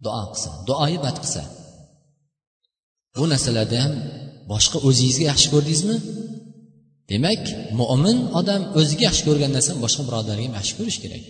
duo 0.06 0.24
qilsa 0.32 0.49
duoyi 0.70 0.97
bad 1.06 1.18
qilsa. 1.24 1.43
Bu 3.18 3.24
narsalarda 3.34 3.78
ham 3.84 3.93
boshqa 4.52 4.78
o'zingizga 4.88 5.26
yaxshi 5.32 5.47
ko'rdingizmi? 5.54 5.97
Demak 7.12 7.43
mo'min 7.80 8.18
odam 8.39 8.62
o'ziga 8.80 9.04
yaxshi 9.10 9.24
ko'rgan 9.28 9.52
narsani 9.58 9.80
boshqa 9.86 10.02
birodarga 10.08 10.43
ham 10.47 10.54
yaxshi 10.60 10.74
ko'rish 10.80 10.99
kerak. 11.04 11.24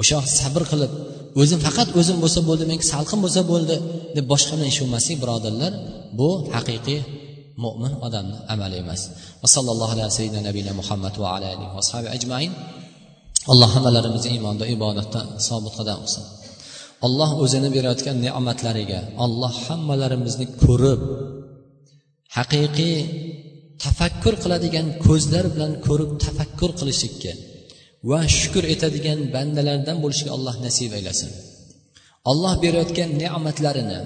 O'sha 0.00 0.14
vaqt 0.18 0.32
sabr 0.42 0.62
qilib 0.72 0.92
o'zim 1.40 1.60
faqat 1.66 1.88
o'zim 2.00 2.16
bo'lsa 2.22 2.40
bo'ldi 2.48 2.64
menga 2.70 2.86
salqin 2.92 3.18
bo'lsa 3.24 3.40
bo'ldi 3.52 3.76
deb 4.16 4.24
boshqa 4.32 4.52
bilan 4.56 4.68
ish 4.72 4.80
bo'lmaslik 4.82 5.18
birodarlar 5.22 5.72
bu 6.18 6.28
haqiqiy 6.56 7.00
mo'min 7.64 7.92
odamni 8.06 8.38
amali 8.52 8.76
emas. 8.82 9.00
Va 9.42 9.48
sallallohu 9.54 9.92
alayhi 9.96 10.12
sayyidina 10.18 10.42
nabiyina 10.48 10.72
muhammad 10.80 11.14
va 11.22 11.28
ala 11.36 11.46
alihi 11.54 11.70
va 11.76 12.10
ajmain. 12.16 12.52
Alloh 13.52 13.68
hammalarimizni 13.76 14.30
iymonda 14.36 14.64
ibodatda 14.74 15.20
sobit 15.48 15.72
qadam 15.78 15.98
qilsin. 16.04 16.24
Olloh 17.06 17.30
o'zini 17.44 17.68
berayotgan 17.76 18.16
ne'matlariga 18.26 19.00
olloh 19.24 19.54
hammalarimizni 19.66 20.46
ko'rib 20.62 21.00
haqiqiy 22.36 22.98
tafakkur 23.84 24.34
qiladigan 24.42 24.86
ko'zlar 25.06 25.44
bilan 25.54 25.72
ko'rib 25.86 26.10
tafakkur 26.24 26.70
qilishlikka 26.80 27.32
va 28.10 28.20
shukur 28.38 28.64
etadigan 28.74 29.18
bandalardan 29.34 29.96
bo'lishga 30.04 30.30
alloh 30.36 30.54
nasib 30.66 30.90
aylasin. 30.98 31.30
Alloh 32.30 32.54
berayotgan 32.64 33.10
ne'matlarini 33.22 34.00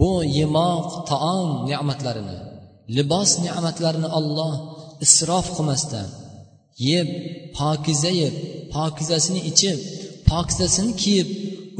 bu 0.00 0.10
yemoq 0.38 0.88
taom 1.10 1.48
ne'matlarini 1.70 2.38
libos 2.96 3.30
ne'matlarini 3.46 4.08
olloh 4.18 4.54
isrof 5.06 5.46
qilmasdan 5.56 6.08
yeb 6.90 7.08
pokiza 7.58 8.10
yeb 8.22 8.34
pokizasini 8.74 9.40
ichib 9.50 9.78
pokizasini 10.30 10.92
kiyib 11.02 11.28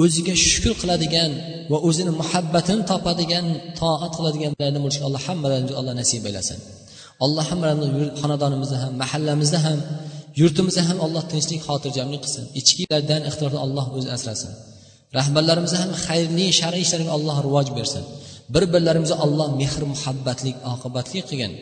o'ziga 0.02 0.34
shukur 0.48 0.72
qiladigan 0.80 1.30
va 1.72 1.78
o'zini 1.88 2.12
muhabbatini 2.20 2.82
topadigan 2.90 3.46
toat 3.80 4.12
qiladiganlardan 4.18 4.80
bo'lishga 4.84 5.04
alloh 5.08 5.22
hammalarimizga 5.28 5.76
alloh 5.80 5.94
nasib 6.00 6.22
aylasin. 6.28 6.58
Alloh 7.24 7.44
hammalarimizni 7.50 8.06
xonadonimizda 8.20 8.76
ham 8.82 8.92
mahallamizda 9.02 9.58
ham 9.66 9.78
yurtimizda 10.40 10.82
ham 10.88 10.98
alloh 11.06 11.22
tinchlik 11.32 11.60
xotirjamlik 11.68 12.20
qilsin. 12.24 12.44
Ichkilardan 12.60 13.22
ixtiyordan 13.28 13.60
alloh 13.66 13.86
o'zi 13.96 14.08
asrasin. 14.16 14.52
Rahbarlarimizni 15.18 15.78
ham 15.82 15.90
xayrli 16.04 16.46
shar'iy 16.60 16.82
ishlarga 16.86 17.10
alloh 17.18 17.36
rivoj 17.46 17.68
bersin. 17.78 18.04
Bir 18.54 18.64
birlarimizni 18.74 19.16
alloh 19.24 19.48
mehr 19.60 19.82
muhabbatlik 19.92 20.56
oqibatli 20.72 21.20
qilgin. 21.28 21.52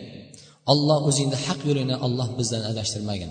Alloh 0.72 0.98
o'zingni 1.08 1.38
haq 1.46 1.60
yo'lingni 1.68 1.96
alloh 2.06 2.28
bizdan 2.38 2.62
adashtirmagin. 2.70 3.30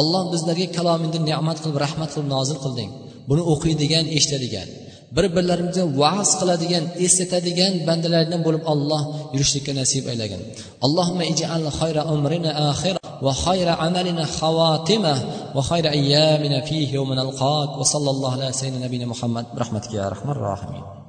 Alloh 0.00 0.22
bizlarga 0.32 0.66
kalomingni 0.76 1.20
ne'mat 1.30 1.58
qilib 1.62 1.78
rahmat 1.84 2.08
qilib 2.14 2.28
nozil 2.34 2.58
qilding. 2.64 2.90
Buni 3.28 3.42
o'qiydigan 3.52 4.04
eshitadigan 4.16 4.68
bir 5.16 5.26
birlarimizga 5.36 5.84
va'z 6.02 6.30
qiladigan 6.40 6.84
eslatadigan 7.06 7.72
bandalardan 7.88 8.40
bo'lib 8.46 8.64
alloh 8.72 9.02
yurishlikka 9.34 9.72
nasib 9.80 10.04
aylagin 10.12 10.40
allohumma 10.86 11.24
ij'al 11.32 11.64
xayra 11.78 12.02
umrina 12.14 12.50
axira 12.70 13.00
va 13.26 13.32
xayra 13.44 13.72
amalina 13.86 14.24
xavatima 14.38 15.14
va 15.56 15.62
xayra 15.70 15.88
ayyamina 15.96 16.58
fihi 16.68 16.96
va 17.08 17.14
nalqak 17.20 17.70
va 17.80 17.84
sallallohu 17.94 18.34
ala 18.36 18.48
sayyidina 18.58 18.84
nabiyina 18.86 19.06
muhammad. 19.12 19.44
Rahmatika 19.62 19.94
ya 20.00 20.06
rohimin. 20.10 20.99